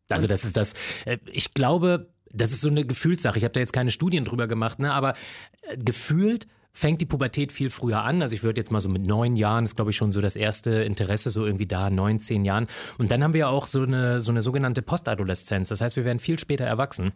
Also 0.09 0.29
das 0.29 0.45
ist 0.45 0.57
das, 0.57 0.75
äh, 1.05 1.19
ich 1.33 1.55
glaube, 1.55 2.11
das 2.33 2.53
ist 2.53 2.61
so 2.61 2.69
eine 2.69 2.85
Gefühlssache. 2.85 3.39
Ich 3.39 3.45
habe 3.45 3.53
da 3.53 3.61
jetzt 3.61 3.73
keine 3.73 3.91
Studien 3.91 4.25
drüber 4.25 4.47
gemacht, 4.47 4.79
ne, 4.79 4.93
aber 4.93 5.15
äh, 5.63 5.77
gefühlt 5.79 6.47
fängt 6.73 7.01
die 7.01 7.07
Pubertät 7.07 7.53
viel 7.53 7.71
früher 7.71 8.03
an. 8.03 8.21
Also 8.21 8.35
ich 8.35 8.43
würde 8.43 8.61
jetzt 8.61 8.71
mal 8.71 8.83
so 8.83 8.91
mit 8.91 9.07
neun 9.07 9.35
Jahren, 9.37 9.65
ist 9.65 9.77
glaube 9.77 9.93
ich 9.93 9.97
schon 9.97 10.13
so 10.13 10.21
das 10.21 10.37
erste 10.37 10.71
Interesse 10.71 11.31
so 11.31 11.47
irgendwie 11.47 11.67
da, 11.67 11.89
neun, 11.89 12.21
zehn 12.21 12.45
Jahren. 12.45 12.67
Und 12.99 13.11
dann 13.11 13.25
haben 13.25 13.33
wir 13.33 13.41
ja 13.41 13.49
auch 13.49 13.67
so 13.67 13.83
eine, 13.83 14.21
so 14.21 14.31
eine 14.31 14.43
sogenannte 14.43 14.83
Postadoleszenz. 14.83 15.71
Das 15.71 15.81
heißt, 15.81 15.97
wir 15.97 16.05
werden 16.05 16.19
viel 16.19 16.39
später 16.39 16.65
erwachsen. 16.65 17.13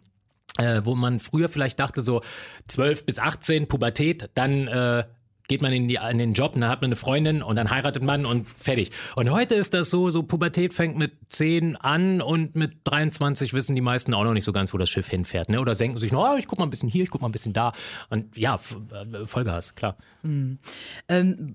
Äh, 0.57 0.81
wo 0.83 0.95
man 0.95 1.19
früher 1.19 1.47
vielleicht 1.47 1.79
dachte 1.79 2.01
so 2.01 2.21
12 2.67 3.05
bis 3.05 3.19
18 3.19 3.67
Pubertät, 3.67 4.31
dann 4.33 4.67
äh, 4.67 5.05
geht 5.51 5.61
man 5.61 5.73
in, 5.73 5.89
die, 5.89 5.99
in 6.09 6.17
den 6.17 6.31
Job, 6.31 6.55
und 6.55 6.61
dann 6.61 6.69
hat 6.69 6.79
man 6.79 6.87
eine 6.87 6.95
Freundin 6.95 7.43
und 7.43 7.57
dann 7.57 7.69
heiratet 7.69 8.03
man 8.03 8.25
und 8.25 8.47
fertig. 8.47 8.89
Und 9.17 9.31
heute 9.31 9.55
ist 9.55 9.73
das 9.73 9.89
so, 9.89 10.09
so 10.09 10.23
Pubertät 10.23 10.73
fängt 10.73 10.97
mit 10.97 11.11
10 11.27 11.75
an 11.75 12.21
und 12.21 12.55
mit 12.55 12.77
23 12.85 13.53
wissen 13.53 13.75
die 13.75 13.81
meisten 13.81 14.13
auch 14.13 14.23
noch 14.23 14.31
nicht 14.31 14.45
so 14.45 14.53
ganz, 14.53 14.73
wo 14.73 14.77
das 14.77 14.89
Schiff 14.89 15.09
hinfährt. 15.09 15.49
Ne? 15.49 15.59
Oder 15.59 15.75
denken 15.75 15.97
sich, 15.97 16.13
no, 16.13 16.37
ich 16.37 16.47
guck 16.47 16.57
mal 16.57 16.65
ein 16.65 16.69
bisschen 16.69 16.87
hier, 16.87 17.03
ich 17.03 17.09
guck 17.09 17.19
mal 17.19 17.27
ein 17.27 17.33
bisschen 17.33 17.51
da. 17.51 17.73
Und 18.09 18.37
ja, 18.37 18.55
äh, 18.55 19.25
Vollgas, 19.25 19.75
klar. 19.75 19.97
Ähm, 20.23 20.59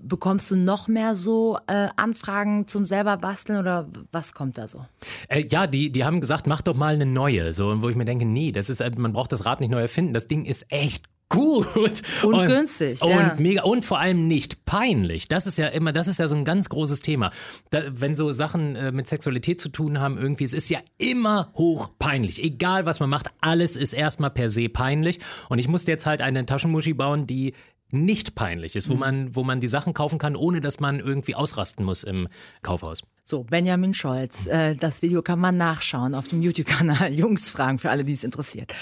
bekommst 0.02 0.50
du 0.50 0.56
noch 0.56 0.88
mehr 0.88 1.14
so 1.14 1.58
äh, 1.66 1.88
Anfragen 1.96 2.66
zum 2.66 2.84
selber 2.84 3.16
basteln 3.16 3.58
oder 3.58 3.88
was 4.12 4.34
kommt 4.34 4.58
da 4.58 4.68
so? 4.68 4.84
Äh, 5.28 5.46
ja, 5.48 5.66
die, 5.66 5.90
die 5.90 6.04
haben 6.04 6.20
gesagt, 6.20 6.46
mach 6.46 6.60
doch 6.60 6.74
mal 6.74 6.92
eine 6.92 7.06
neue. 7.06 7.54
So, 7.54 7.80
wo 7.80 7.88
ich 7.88 7.96
mir 7.96 8.04
denke, 8.04 8.26
nee, 8.26 8.52
das 8.52 8.68
ist, 8.68 8.80
äh, 8.80 8.90
man 8.94 9.14
braucht 9.14 9.32
das 9.32 9.46
Rad 9.46 9.60
nicht 9.60 9.70
neu 9.70 9.80
erfinden. 9.80 10.12
Das 10.12 10.26
Ding 10.26 10.44
ist 10.44 10.66
echt 10.70 11.06
gut 11.28 12.02
Und 12.22 12.46
günstig, 12.46 13.02
und 13.02 13.10
ja. 13.10 13.34
mega 13.38 13.62
und 13.62 13.84
vor 13.84 13.98
allem 13.98 14.26
nicht 14.28 14.64
peinlich. 14.64 15.28
Das 15.28 15.46
ist 15.46 15.58
ja 15.58 15.68
immer, 15.68 15.92
das 15.92 16.06
ist 16.08 16.18
ja 16.18 16.28
so 16.28 16.36
ein 16.36 16.44
ganz 16.44 16.68
großes 16.68 17.00
Thema. 17.00 17.30
Da, 17.70 17.82
wenn 17.88 18.14
so 18.16 18.30
Sachen 18.32 18.76
äh, 18.76 18.92
mit 18.92 19.08
Sexualität 19.08 19.60
zu 19.60 19.68
tun 19.68 19.98
haben, 20.00 20.18
irgendwie, 20.18 20.44
es 20.44 20.52
ist 20.54 20.70
ja 20.70 20.78
immer 20.98 21.50
hoch 21.54 21.90
peinlich. 21.98 22.42
Egal 22.42 22.86
was 22.86 23.00
man 23.00 23.10
macht, 23.10 23.28
alles 23.40 23.76
ist 23.76 23.92
erstmal 23.92 24.30
per 24.30 24.50
se 24.50 24.68
peinlich. 24.68 25.18
Und 25.48 25.58
ich 25.58 25.68
musste 25.68 25.90
jetzt 25.90 26.06
halt 26.06 26.20
eine 26.20 26.46
Taschenmuschi 26.46 26.94
bauen, 26.94 27.26
die 27.26 27.54
nicht 27.90 28.34
peinlich 28.34 28.74
ist, 28.74 28.88
wo 28.88 28.94
Mhm. 28.94 29.00
man, 29.00 29.36
wo 29.36 29.44
man 29.44 29.60
die 29.60 29.68
Sachen 29.68 29.94
kaufen 29.94 30.18
kann, 30.18 30.34
ohne 30.34 30.60
dass 30.60 30.80
man 30.80 30.98
irgendwie 30.98 31.36
ausrasten 31.36 31.84
muss 31.84 32.02
im 32.02 32.26
Kaufhaus. 32.62 33.02
So, 33.22 33.44
Benjamin 33.44 33.94
Scholz, 33.94 34.46
äh, 34.48 34.74
das 34.74 35.02
Video 35.02 35.22
kann 35.22 35.38
man 35.38 35.56
nachschauen 35.56 36.14
auf 36.16 36.26
dem 36.26 36.42
YouTube-Kanal 36.42 37.12
Jungs 37.14 37.50
fragen 37.52 37.78
für 37.78 37.90
alle, 37.90 38.04
die 38.04 38.12
es 38.12 38.24
interessiert. 38.24 38.74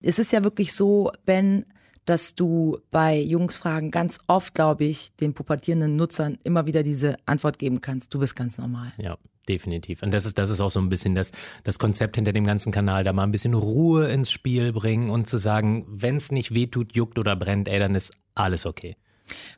Es 0.00 0.18
ist 0.18 0.32
ja 0.32 0.42
wirklich 0.42 0.72
so, 0.72 1.12
Ben, 1.26 1.66
dass 2.06 2.34
du 2.34 2.78
bei 2.90 3.18
Jungs 3.18 3.58
fragen 3.58 3.90
ganz 3.90 4.20
oft, 4.28 4.54
glaube 4.54 4.84
ich, 4.84 5.14
den 5.16 5.34
pubertierenden 5.34 5.96
Nutzern 5.96 6.38
immer 6.44 6.66
wieder 6.66 6.82
diese 6.82 7.16
Antwort 7.26 7.58
geben 7.58 7.80
kannst. 7.80 8.14
Du 8.14 8.20
bist 8.20 8.36
ganz 8.36 8.58
normal. 8.58 8.92
Ja, 8.96 9.18
definitiv. 9.48 10.02
Und 10.02 10.12
das 10.12 10.24
ist, 10.24 10.38
das 10.38 10.50
ist 10.50 10.60
auch 10.60 10.70
so 10.70 10.80
ein 10.80 10.88
bisschen 10.88 11.14
das, 11.14 11.32
das 11.64 11.78
Konzept 11.78 12.16
hinter 12.16 12.32
dem 12.32 12.44
ganzen 12.44 12.72
Kanal, 12.72 13.04
da 13.04 13.12
mal 13.12 13.24
ein 13.24 13.32
bisschen 13.32 13.54
Ruhe 13.54 14.08
ins 14.08 14.30
Spiel 14.30 14.72
bringen 14.72 15.10
und 15.10 15.26
zu 15.26 15.36
sagen, 15.36 15.84
wenn 15.88 16.16
es 16.16 16.30
nicht 16.30 16.54
wehtut, 16.54 16.94
juckt 16.94 17.18
oder 17.18 17.36
brennt, 17.36 17.68
ey, 17.68 17.78
dann 17.78 17.94
ist 17.94 18.12
alles 18.34 18.66
okay. 18.66 18.96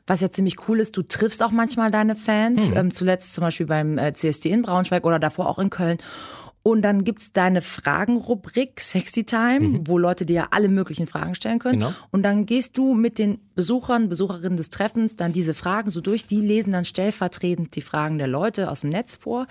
Was 0.07 0.21
ja 0.21 0.31
ziemlich 0.31 0.67
cool 0.67 0.79
ist, 0.79 0.97
du 0.97 1.03
triffst 1.03 1.43
auch 1.43 1.51
manchmal 1.51 1.91
deine 1.91 2.15
Fans, 2.15 2.71
ähm, 2.75 2.91
zuletzt 2.91 3.35
zum 3.35 3.43
Beispiel 3.43 3.67
beim 3.67 3.99
äh, 3.99 4.13
CSD 4.13 4.49
in 4.49 4.63
Braunschweig 4.63 5.05
oder 5.05 5.19
davor 5.19 5.47
auch 5.47 5.59
in 5.59 5.69
Köln. 5.69 5.99
Und 6.61 6.81
dann 6.81 7.03
gibt's 7.03 7.31
deine 7.31 7.61
Fragenrubrik 7.61 8.81
Sexy 8.81 9.23
Time, 9.23 9.81
wo 9.85 9.97
Leute 9.97 10.25
dir 10.25 10.33
ja 10.33 10.47
alle 10.51 10.67
möglichen 10.67 11.07
Fragen 11.07 11.33
stellen 11.35 11.59
können. 11.59 11.79
Genau. 11.79 11.93
Und 12.11 12.23
dann 12.23 12.45
gehst 12.45 12.77
du 12.77 12.93
mit 12.93 13.17
den 13.17 13.39
Besuchern, 13.55 14.09
Besucherinnen 14.09 14.57
des 14.57 14.69
Treffens 14.69 15.15
dann 15.15 15.31
diese 15.31 15.53
Fragen 15.53 15.89
so 15.89 16.01
durch. 16.01 16.25
Die 16.25 16.41
lesen 16.41 16.73
dann 16.73 16.85
stellvertretend 16.85 17.75
die 17.75 17.81
Fragen 17.81 18.17
der 18.17 18.27
Leute 18.27 18.69
aus 18.69 18.81
dem 18.81 18.89
Netz 18.89 19.15
vor. 19.15 19.47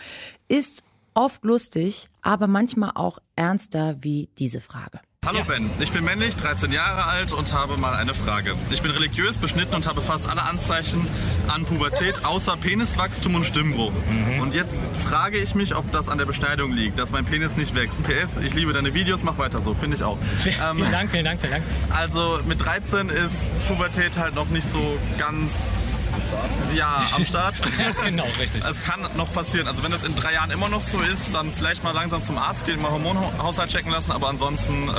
Ist 0.49 0.83
oft 1.15 1.45
lustig, 1.45 2.09
aber 2.23 2.47
manchmal 2.47 2.93
auch 2.95 3.19
ernster 3.37 3.97
wie 4.03 4.29
diese 4.39 4.61
Frage. 4.61 5.01
Hallo 5.27 5.41
Ben, 5.47 5.69
ich 5.81 5.91
bin 5.91 6.05
männlich, 6.05 6.37
13 6.37 6.73
Jahre 6.73 7.05
alt 7.05 7.33
und 7.33 7.53
habe 7.53 7.77
mal 7.77 7.93
eine 7.95 8.15
Frage. 8.15 8.55
Ich 8.71 8.81
bin 8.81 8.93
religiös, 8.93 9.37
beschnitten 9.37 9.75
und 9.75 9.87
habe 9.87 10.01
fast 10.01 10.27
alle 10.27 10.43
Anzeichen 10.43 11.07
an 11.49 11.65
Pubertät 11.67 12.25
außer 12.25 12.57
Peniswachstum 12.57 13.35
und 13.35 13.45
Stimmbruch. 13.45 13.93
Und 14.41 14.55
jetzt 14.55 14.81
frage 15.07 15.39
ich 15.39 15.55
mich, 15.55 15.75
ob 15.75 15.91
das 15.93 16.09
an 16.09 16.17
der 16.17 16.25
Beschneidung 16.25 16.73
liegt, 16.73 16.99
dass 16.99 17.11
mein 17.11 17.27
Penis 17.27 17.57
nicht 17.57 17.75
wächst. 17.75 17.99
PS, 18.05 18.39
ich 18.39 18.55
liebe 18.55 18.73
deine 18.73 18.95
Videos, 18.95 19.23
mach 19.23 19.37
weiter 19.37 19.61
so, 19.61 19.75
finde 19.75 19.97
ich 19.97 20.03
auch. 20.03 20.19
Ähm, 20.61 20.77
Vielen 20.77 20.93
Dank, 20.93 21.11
vielen 21.11 21.25
Dank, 21.25 21.41
vielen 21.41 21.53
Dank. 21.53 21.65
Also 21.91 22.39
mit 22.47 22.65
13 22.65 23.11
ist 23.11 23.53
Pubertät 23.69 24.17
halt 24.17 24.35
noch 24.35 24.49
nicht 24.49 24.69
so 24.69 24.99
ganz 25.19 25.53
ja, 26.75 27.07
am 27.15 27.25
Start. 27.27 27.61
genau, 28.05 28.27
richtig. 28.41 28.63
Es 28.65 28.83
kann 28.83 29.09
noch 29.17 29.33
passieren. 29.33 29.67
Also 29.69 29.83
wenn 29.83 29.93
das 29.93 30.05
in 30.05 30.15
drei 30.15 30.35
Jahren 30.35 30.51
immer 30.51 30.69
noch 30.69 30.81
so 30.83 31.01
ist, 31.01 31.35
dann 31.35 31.53
vielleicht 31.53 31.85
mal 31.85 31.93
langsam 31.93 32.23
zum 32.23 32.39
Arzt 32.39 32.67
gehen, 32.67 32.81
mal 32.81 32.91
Hormonhaushalt 32.91 33.71
checken 33.71 33.93
lassen, 33.93 34.13
aber 34.13 34.29
ansonsten 34.29 34.89
äh, 34.89 34.93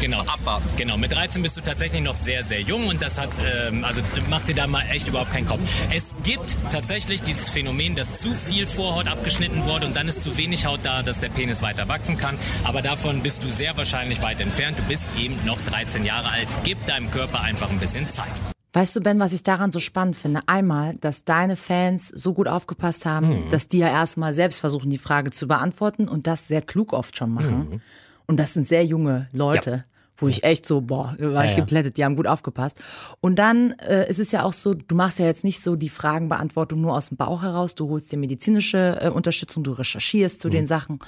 Genau. 0.00 0.20
abwarten. 0.22 0.68
Genau, 0.76 0.96
mit 0.96 1.12
13 1.12 1.40
bist 1.42 1.56
du 1.56 1.60
tatsächlich 1.60 2.02
noch 2.02 2.14
sehr, 2.14 2.44
sehr 2.44 2.60
jung 2.60 2.88
und 2.88 3.00
das 3.00 3.16
hat, 3.16 3.30
ähm, 3.42 3.84
also 3.84 4.02
mach 4.28 4.42
dir 4.42 4.54
da 4.54 4.66
mal 4.66 4.82
echt 4.90 5.08
überhaupt 5.08 5.32
keinen 5.32 5.46
Kopf. 5.46 5.60
Es 5.94 6.12
gibt 6.24 6.56
tatsächlich 6.70 7.22
dieses 7.22 7.48
Phänomen, 7.48 7.94
dass 7.94 8.20
zu 8.20 8.34
viel 8.34 8.66
Vorhaut 8.66 9.08
abgeschnitten 9.08 9.64
wurde 9.64 9.86
und 9.86 9.96
dann 9.96 10.08
ist 10.08 10.22
zu 10.22 10.36
wenig 10.36 10.66
Haut 10.66 10.80
da, 10.82 11.02
dass 11.02 11.20
der 11.20 11.28
Penis 11.28 11.62
weiter 11.62 11.88
wachsen 11.88 12.18
kann. 12.18 12.36
Aber 12.64 12.82
davon 12.82 13.22
bist 13.22 13.44
du 13.44 13.52
sehr 13.52 13.76
wahrscheinlich 13.76 14.20
weit 14.20 14.40
entfernt. 14.40 14.78
Du 14.78 14.82
bist 14.82 15.06
eben 15.16 15.36
noch 15.46 15.58
13 15.70 16.04
Jahre 16.04 16.30
alt. 16.30 16.48
Gib 16.64 16.84
deinem 16.86 17.10
Körper 17.10 17.40
einfach 17.40 17.70
ein 17.70 17.78
bisschen 17.78 18.08
Zeit. 18.10 18.32
Weißt 18.74 18.94
du, 18.96 19.00
Ben, 19.00 19.20
was 19.20 19.32
ich 19.32 19.44
daran 19.44 19.70
so 19.70 19.78
spannend 19.78 20.16
finde? 20.16 20.40
Einmal, 20.46 20.96
dass 20.96 21.24
deine 21.24 21.54
Fans 21.54 22.08
so 22.08 22.34
gut 22.34 22.48
aufgepasst 22.48 23.06
haben, 23.06 23.48
dass 23.48 23.68
die 23.68 23.78
ja 23.78 23.86
erstmal 23.88 24.34
selbst 24.34 24.58
versuchen, 24.58 24.90
die 24.90 24.98
Frage 24.98 25.30
zu 25.30 25.46
beantworten 25.46 26.08
und 26.08 26.26
das 26.26 26.48
sehr 26.48 26.60
klug 26.60 26.92
oft 26.92 27.16
schon 27.16 27.30
machen. 27.32 27.80
Und 28.26 28.38
das 28.40 28.52
sind 28.52 28.66
sehr 28.68 28.84
junge 28.84 29.28
Leute. 29.32 29.84
Wo 30.16 30.28
ich 30.28 30.44
echt 30.44 30.64
so, 30.64 30.80
boah, 30.80 31.16
war 31.18 31.44
ich 31.44 31.50
Ja, 31.50 31.56
ja. 31.58 31.64
geplättet, 31.64 31.96
die 31.96 32.04
haben 32.04 32.14
gut 32.14 32.28
aufgepasst. 32.28 32.78
Und 33.20 33.36
dann 33.36 33.72
äh, 33.80 34.08
ist 34.08 34.20
es 34.20 34.30
ja 34.30 34.44
auch 34.44 34.52
so, 34.52 34.72
du 34.72 34.94
machst 34.94 35.18
ja 35.18 35.26
jetzt 35.26 35.42
nicht 35.42 35.60
so 35.60 35.74
die 35.74 35.88
Fragenbeantwortung 35.88 36.80
nur 36.80 36.94
aus 36.96 37.08
dem 37.08 37.16
Bauch 37.16 37.42
heraus, 37.42 37.74
du 37.74 37.88
holst 37.88 38.12
dir 38.12 38.16
medizinische 38.16 38.98
äh, 39.00 39.08
Unterstützung, 39.08 39.64
du 39.64 39.72
recherchierst 39.72 40.40
zu 40.40 40.50
den 40.50 40.68
Sachen. 40.68 41.00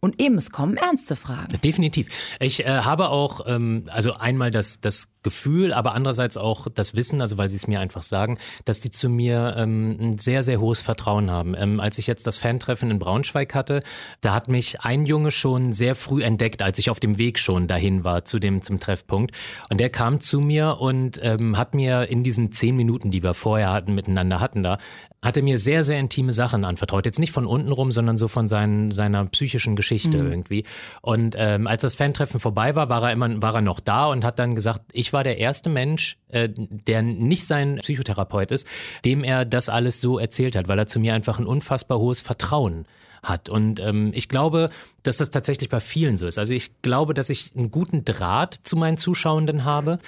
Und 0.00 0.22
eben, 0.22 0.36
es 0.36 0.50
kommen 0.50 0.76
ernste 0.76 1.16
Fragen. 1.16 1.60
Definitiv. 1.64 2.36
Ich 2.38 2.64
äh, 2.64 2.68
habe 2.68 3.08
auch, 3.08 3.40
ähm, 3.46 3.84
also 3.88 4.14
einmal 4.14 4.52
das, 4.52 4.80
das 4.80 5.12
Gefühl, 5.24 5.72
aber 5.72 5.94
andererseits 5.94 6.36
auch 6.36 6.68
das 6.72 6.94
Wissen, 6.94 7.20
also 7.20 7.36
weil 7.36 7.48
sie 7.48 7.56
es 7.56 7.66
mir 7.66 7.80
einfach 7.80 8.04
sagen, 8.04 8.38
dass 8.64 8.78
die 8.78 8.92
zu 8.92 9.08
mir 9.08 9.56
ähm, 9.58 9.96
ein 10.00 10.18
sehr, 10.18 10.44
sehr 10.44 10.60
hohes 10.60 10.80
Vertrauen 10.80 11.32
haben. 11.32 11.56
Ähm, 11.58 11.80
als 11.80 11.98
ich 11.98 12.06
jetzt 12.06 12.28
das 12.28 12.38
Fantreffen 12.38 12.92
in 12.92 13.00
Braunschweig 13.00 13.56
hatte, 13.56 13.82
da 14.20 14.34
hat 14.34 14.46
mich 14.46 14.82
ein 14.82 15.04
Junge 15.04 15.32
schon 15.32 15.72
sehr 15.72 15.96
früh 15.96 16.22
entdeckt, 16.22 16.62
als 16.62 16.78
ich 16.78 16.90
auf 16.90 17.00
dem 17.00 17.18
Weg 17.18 17.40
schon 17.40 17.66
dahin 17.66 18.04
war 18.04 18.24
zu 18.24 18.38
dem 18.38 18.62
zum 18.62 18.78
Treffpunkt. 18.78 19.34
Und 19.68 19.80
der 19.80 19.90
kam 19.90 20.20
zu 20.20 20.40
mir 20.40 20.78
und 20.78 21.18
ähm, 21.24 21.58
hat 21.58 21.74
mir 21.74 22.08
in 22.08 22.22
diesen 22.22 22.52
zehn 22.52 22.76
Minuten, 22.76 23.10
die 23.10 23.24
wir 23.24 23.34
vorher 23.34 23.72
hatten, 23.72 23.96
miteinander 23.96 24.38
hatten 24.38 24.62
da, 24.62 24.78
hatte 25.22 25.42
mir 25.42 25.58
sehr, 25.58 25.82
sehr 25.82 25.98
intime 25.98 26.32
Sachen 26.32 26.64
anvertraut. 26.64 27.04
Jetzt 27.04 27.18
nicht 27.18 27.32
von 27.32 27.46
unten 27.46 27.72
rum, 27.72 27.90
sondern 27.90 28.16
so 28.16 28.28
von 28.28 28.46
seinen, 28.46 28.92
seiner 28.92 29.24
psychischen 29.26 29.74
Geschichte 29.74 30.22
mhm. 30.22 30.30
irgendwie. 30.30 30.64
Und 31.02 31.34
ähm, 31.36 31.66
als 31.66 31.82
das 31.82 31.96
Fantreffen 31.96 32.38
vorbei 32.38 32.74
war, 32.76 32.88
war 32.88 33.02
er 33.02 33.12
immer, 33.12 33.42
war 33.42 33.54
er 33.56 33.62
noch 33.62 33.80
da 33.80 34.06
und 34.06 34.24
hat 34.24 34.38
dann 34.38 34.54
gesagt, 34.54 34.82
ich 34.92 35.12
war 35.12 35.24
der 35.24 35.38
erste 35.38 35.70
Mensch, 35.70 36.18
äh, 36.28 36.48
der 36.54 37.02
nicht 37.02 37.46
sein 37.46 37.78
Psychotherapeut 37.82 38.52
ist, 38.52 38.66
dem 39.04 39.24
er 39.24 39.44
das 39.44 39.68
alles 39.68 40.00
so 40.00 40.18
erzählt 40.18 40.54
hat, 40.54 40.68
weil 40.68 40.78
er 40.78 40.86
zu 40.86 41.00
mir 41.00 41.14
einfach 41.14 41.38
ein 41.38 41.46
unfassbar 41.46 41.98
hohes 41.98 42.20
Vertrauen 42.20 42.86
hat. 43.22 43.48
Und 43.48 43.80
ähm, 43.80 44.12
ich 44.14 44.28
glaube, 44.28 44.70
dass 45.02 45.16
das 45.16 45.30
tatsächlich 45.30 45.68
bei 45.68 45.80
vielen 45.80 46.16
so 46.16 46.26
ist. 46.26 46.38
Also 46.38 46.52
ich 46.52 46.80
glaube, 46.82 47.14
dass 47.14 47.30
ich 47.30 47.52
einen 47.56 47.70
guten 47.72 48.04
Draht 48.04 48.54
zu 48.62 48.76
meinen 48.76 48.96
Zuschauenden 48.96 49.64
habe 49.64 49.98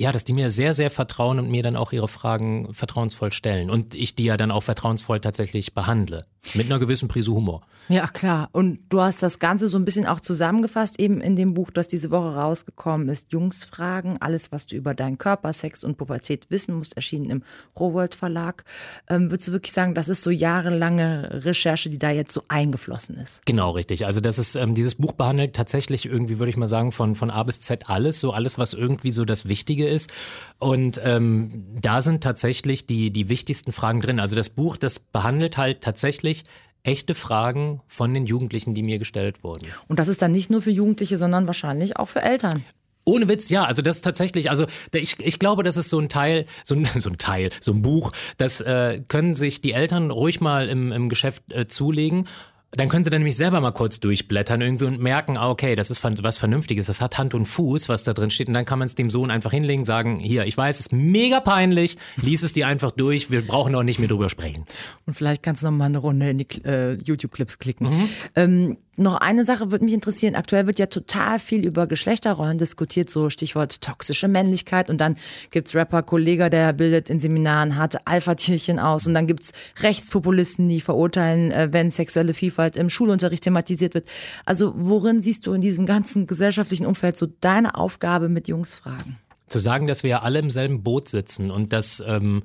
ja, 0.00 0.12
dass 0.12 0.24
die 0.24 0.32
mir 0.32 0.50
sehr, 0.50 0.72
sehr 0.72 0.90
vertrauen 0.90 1.38
und 1.38 1.50
mir 1.50 1.62
dann 1.62 1.76
auch 1.76 1.92
ihre 1.92 2.08
Fragen 2.08 2.72
vertrauensvoll 2.72 3.32
stellen. 3.32 3.68
Und 3.68 3.94
ich 3.94 4.14
die 4.14 4.24
ja 4.24 4.38
dann 4.38 4.50
auch 4.50 4.62
vertrauensvoll 4.62 5.20
tatsächlich 5.20 5.74
behandle. 5.74 6.24
Mit 6.54 6.66
einer 6.66 6.78
gewissen 6.78 7.08
Prise 7.08 7.32
Humor. 7.32 7.60
Ja, 7.90 8.06
klar. 8.06 8.48
Und 8.52 8.78
du 8.88 9.00
hast 9.00 9.20
das 9.20 9.40
Ganze 9.40 9.66
so 9.66 9.76
ein 9.76 9.84
bisschen 9.84 10.06
auch 10.06 10.20
zusammengefasst, 10.20 11.00
eben 11.00 11.20
in 11.20 11.34
dem 11.34 11.54
Buch, 11.54 11.72
das 11.72 11.88
diese 11.88 12.12
Woche 12.12 12.36
rausgekommen 12.36 13.08
ist. 13.08 13.32
Jungsfragen, 13.32 14.16
alles, 14.22 14.52
was 14.52 14.66
du 14.66 14.76
über 14.76 14.94
deinen 14.94 15.18
Körper, 15.18 15.52
Sex 15.52 15.82
und 15.82 15.98
Pubertät 15.98 16.50
wissen 16.50 16.76
musst, 16.76 16.94
erschienen 16.94 17.30
im 17.30 17.42
Rowold 17.78 18.14
Verlag. 18.14 18.64
Ähm, 19.08 19.32
würdest 19.32 19.48
du 19.48 19.52
wirklich 19.52 19.72
sagen, 19.72 19.96
das 19.96 20.08
ist 20.08 20.22
so 20.22 20.30
jahrelange 20.30 21.44
Recherche, 21.44 21.90
die 21.90 21.98
da 21.98 22.10
jetzt 22.10 22.32
so 22.32 22.42
eingeflossen 22.46 23.16
ist? 23.16 23.44
Genau, 23.44 23.72
richtig. 23.72 24.06
Also 24.06 24.20
das 24.20 24.38
ist, 24.38 24.54
ähm, 24.54 24.76
dieses 24.76 24.94
Buch 24.94 25.12
behandelt 25.12 25.56
tatsächlich 25.56 26.06
irgendwie, 26.06 26.38
würde 26.38 26.50
ich 26.50 26.56
mal 26.56 26.68
sagen, 26.68 26.92
von, 26.92 27.16
von 27.16 27.30
A 27.30 27.42
bis 27.42 27.58
Z 27.58 27.90
alles, 27.90 28.20
so 28.20 28.32
alles, 28.32 28.56
was 28.56 28.72
irgendwie 28.72 29.10
so 29.10 29.24
das 29.24 29.48
Wichtige 29.48 29.88
ist. 29.90 30.12
Und 30.58 31.00
ähm, 31.04 31.66
da 31.80 32.00
sind 32.02 32.22
tatsächlich 32.22 32.86
die, 32.86 33.10
die 33.10 33.28
wichtigsten 33.28 33.72
Fragen 33.72 34.00
drin. 34.00 34.20
Also 34.20 34.36
das 34.36 34.50
Buch, 34.50 34.76
das 34.76 34.98
behandelt 34.98 35.56
halt 35.56 35.80
tatsächlich 35.82 36.44
echte 36.82 37.14
Fragen 37.14 37.80
von 37.86 38.14
den 38.14 38.26
Jugendlichen, 38.26 38.74
die 38.74 38.82
mir 38.82 38.98
gestellt 38.98 39.44
wurden. 39.44 39.66
Und 39.88 39.98
das 39.98 40.08
ist 40.08 40.22
dann 40.22 40.32
nicht 40.32 40.50
nur 40.50 40.62
für 40.62 40.70
Jugendliche, 40.70 41.16
sondern 41.16 41.46
wahrscheinlich 41.46 41.96
auch 41.96 42.06
für 42.06 42.22
Eltern. 42.22 42.64
Ohne 43.04 43.28
Witz, 43.28 43.48
ja. 43.48 43.64
Also 43.64 43.82
das 43.82 43.96
ist 43.96 44.02
tatsächlich, 44.02 44.50
also 44.50 44.66
ich, 44.92 45.18
ich 45.20 45.38
glaube, 45.38 45.62
das 45.62 45.76
ist 45.76 45.90
so 45.90 45.98
ein 45.98 46.08
Teil, 46.08 46.46
so 46.64 46.74
ein, 46.74 46.84
so 46.96 47.10
ein 47.10 47.18
Teil, 47.18 47.50
so 47.60 47.72
ein 47.72 47.82
Buch, 47.82 48.12
das 48.38 48.60
äh, 48.60 49.02
können 49.08 49.34
sich 49.34 49.60
die 49.60 49.72
Eltern 49.72 50.10
ruhig 50.10 50.40
mal 50.40 50.68
im, 50.68 50.92
im 50.92 51.08
Geschäft 51.08 51.42
äh, 51.52 51.66
zulegen 51.66 52.28
dann 52.72 52.88
können 52.88 53.04
sie 53.04 53.10
dann 53.10 53.20
nämlich 53.20 53.36
selber 53.36 53.60
mal 53.60 53.72
kurz 53.72 53.98
durchblättern 53.98 54.60
irgendwie 54.60 54.84
und 54.84 55.00
merken, 55.00 55.36
ah, 55.36 55.50
okay, 55.50 55.74
das 55.74 55.90
ist 55.90 56.02
was 56.04 56.38
Vernünftiges, 56.38 56.86
das 56.86 57.00
hat 57.00 57.18
Hand 57.18 57.34
und 57.34 57.46
Fuß, 57.46 57.88
was 57.88 58.04
da 58.04 58.12
drin 58.12 58.30
steht. 58.30 58.46
Und 58.46 58.54
dann 58.54 58.64
kann 58.64 58.78
man 58.78 58.86
es 58.86 58.94
dem 58.94 59.10
Sohn 59.10 59.30
einfach 59.30 59.50
hinlegen, 59.50 59.84
sagen, 59.84 60.20
hier, 60.20 60.46
ich 60.46 60.56
weiß, 60.56 60.76
es 60.76 60.86
ist 60.86 60.92
mega 60.92 61.40
peinlich, 61.40 61.96
lies 62.16 62.42
es 62.42 62.52
dir 62.52 62.68
einfach 62.68 62.92
durch, 62.92 63.30
wir 63.30 63.44
brauchen 63.44 63.74
auch 63.74 63.82
nicht 63.82 63.98
mehr 63.98 64.08
drüber 64.08 64.30
sprechen. 64.30 64.66
Und 65.06 65.14
vielleicht 65.14 65.42
kannst 65.42 65.62
du 65.62 65.66
noch 65.66 65.76
mal 65.76 65.86
eine 65.86 65.98
Runde 65.98 66.30
in 66.30 66.38
die 66.38 66.46
äh, 66.64 66.94
YouTube-Clips 66.94 67.58
klicken. 67.58 67.88
Mhm. 67.90 68.08
Ähm, 68.36 68.76
noch 68.96 69.16
eine 69.16 69.44
Sache 69.44 69.70
würde 69.70 69.84
mich 69.84 69.94
interessieren. 69.94 70.34
Aktuell 70.34 70.66
wird 70.66 70.78
ja 70.78 70.86
total 70.86 71.38
viel 71.38 71.64
über 71.64 71.86
Geschlechterrollen 71.86 72.58
diskutiert, 72.58 73.08
so 73.08 73.30
Stichwort 73.30 73.80
toxische 73.80 74.28
Männlichkeit. 74.28 74.90
Und 74.90 75.00
dann 75.00 75.16
gibt's 75.50 75.74
Rapper 75.74 76.02
Kollega, 76.02 76.50
der 76.50 76.72
bildet 76.72 77.08
in 77.08 77.18
Seminaren 77.18 77.76
harte 77.76 78.06
Alpha-Tierchen 78.06 78.78
aus. 78.78 79.06
Und 79.06 79.14
dann 79.14 79.26
gibt's 79.26 79.52
Rechtspopulisten, 79.80 80.68
die 80.68 80.80
verurteilen, 80.80 81.50
äh, 81.50 81.68
wenn 81.72 81.90
sexuelle 81.90 82.34
Vielfalt 82.34 82.76
im 82.76 82.90
Schulunterricht 82.90 83.44
thematisiert 83.44 83.94
wird. 83.94 84.06
Also 84.44 84.74
worin 84.76 85.22
siehst 85.22 85.46
du 85.46 85.52
in 85.52 85.60
diesem 85.60 85.86
ganzen 85.86 86.26
gesellschaftlichen 86.26 86.86
Umfeld 86.86 87.16
so 87.16 87.26
deine 87.40 87.76
Aufgabe 87.76 88.28
mit 88.28 88.48
Jungsfragen? 88.48 89.16
Zu 89.48 89.58
sagen, 89.58 89.86
dass 89.86 90.02
wir 90.02 90.10
ja 90.10 90.22
alle 90.22 90.38
im 90.40 90.50
selben 90.50 90.82
Boot 90.82 91.08
sitzen 91.08 91.50
und 91.50 91.72
dass 91.72 92.02
ähm, 92.06 92.42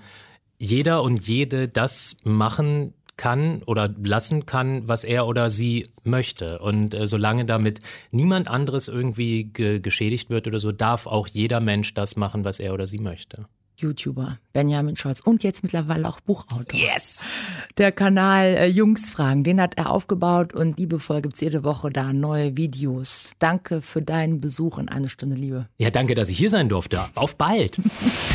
jeder 0.57 1.03
und 1.03 1.27
jede 1.27 1.67
das 1.67 2.17
machen, 2.23 2.93
kann 3.17 3.63
oder 3.63 3.93
lassen 4.01 4.45
kann, 4.45 4.87
was 4.87 5.03
er 5.03 5.27
oder 5.27 5.49
sie 5.49 5.89
möchte. 6.03 6.59
Und 6.59 6.93
äh, 6.93 7.07
solange 7.07 7.45
damit 7.45 7.79
niemand 8.11 8.47
anderes 8.47 8.87
irgendwie 8.87 9.45
ge 9.45 9.79
geschädigt 9.79 10.29
wird 10.29 10.47
oder 10.47 10.59
so, 10.59 10.71
darf 10.71 11.07
auch 11.07 11.27
jeder 11.27 11.59
Mensch 11.59 11.93
das 11.93 12.15
machen, 12.15 12.43
was 12.43 12.59
er 12.59 12.73
oder 12.73 12.87
sie 12.87 12.99
möchte. 12.99 13.47
YouTuber 13.77 14.39
Benjamin 14.53 14.95
Scholz 14.95 15.19
und 15.19 15.43
jetzt 15.43 15.63
mittlerweile 15.63 16.07
auch 16.07 16.21
Buchautor. 16.21 16.79
Yes! 16.79 17.27
Der 17.77 17.91
Kanal 17.91 18.55
äh, 18.55 18.67
Jungsfragen, 18.67 19.43
den 19.43 19.59
hat 19.59 19.77
er 19.77 19.91
aufgebaut 19.91 20.53
und 20.53 20.79
liebevoll 20.79 21.21
gibt 21.21 21.35
es 21.35 21.41
jede 21.41 21.63
Woche 21.63 21.89
da 21.89 22.13
neue 22.13 22.55
Videos. 22.55 23.33
Danke 23.39 23.81
für 23.81 24.01
deinen 24.01 24.39
Besuch 24.39 24.77
in 24.77 24.87
eine 24.87 25.09
Stunde 25.09 25.35
Liebe. 25.35 25.67
Ja, 25.77 25.89
danke, 25.89 26.15
dass 26.15 26.29
ich 26.29 26.37
hier 26.37 26.49
sein 26.49 26.69
durfte. 26.69 27.01
Auf 27.15 27.35
bald! 27.35 27.77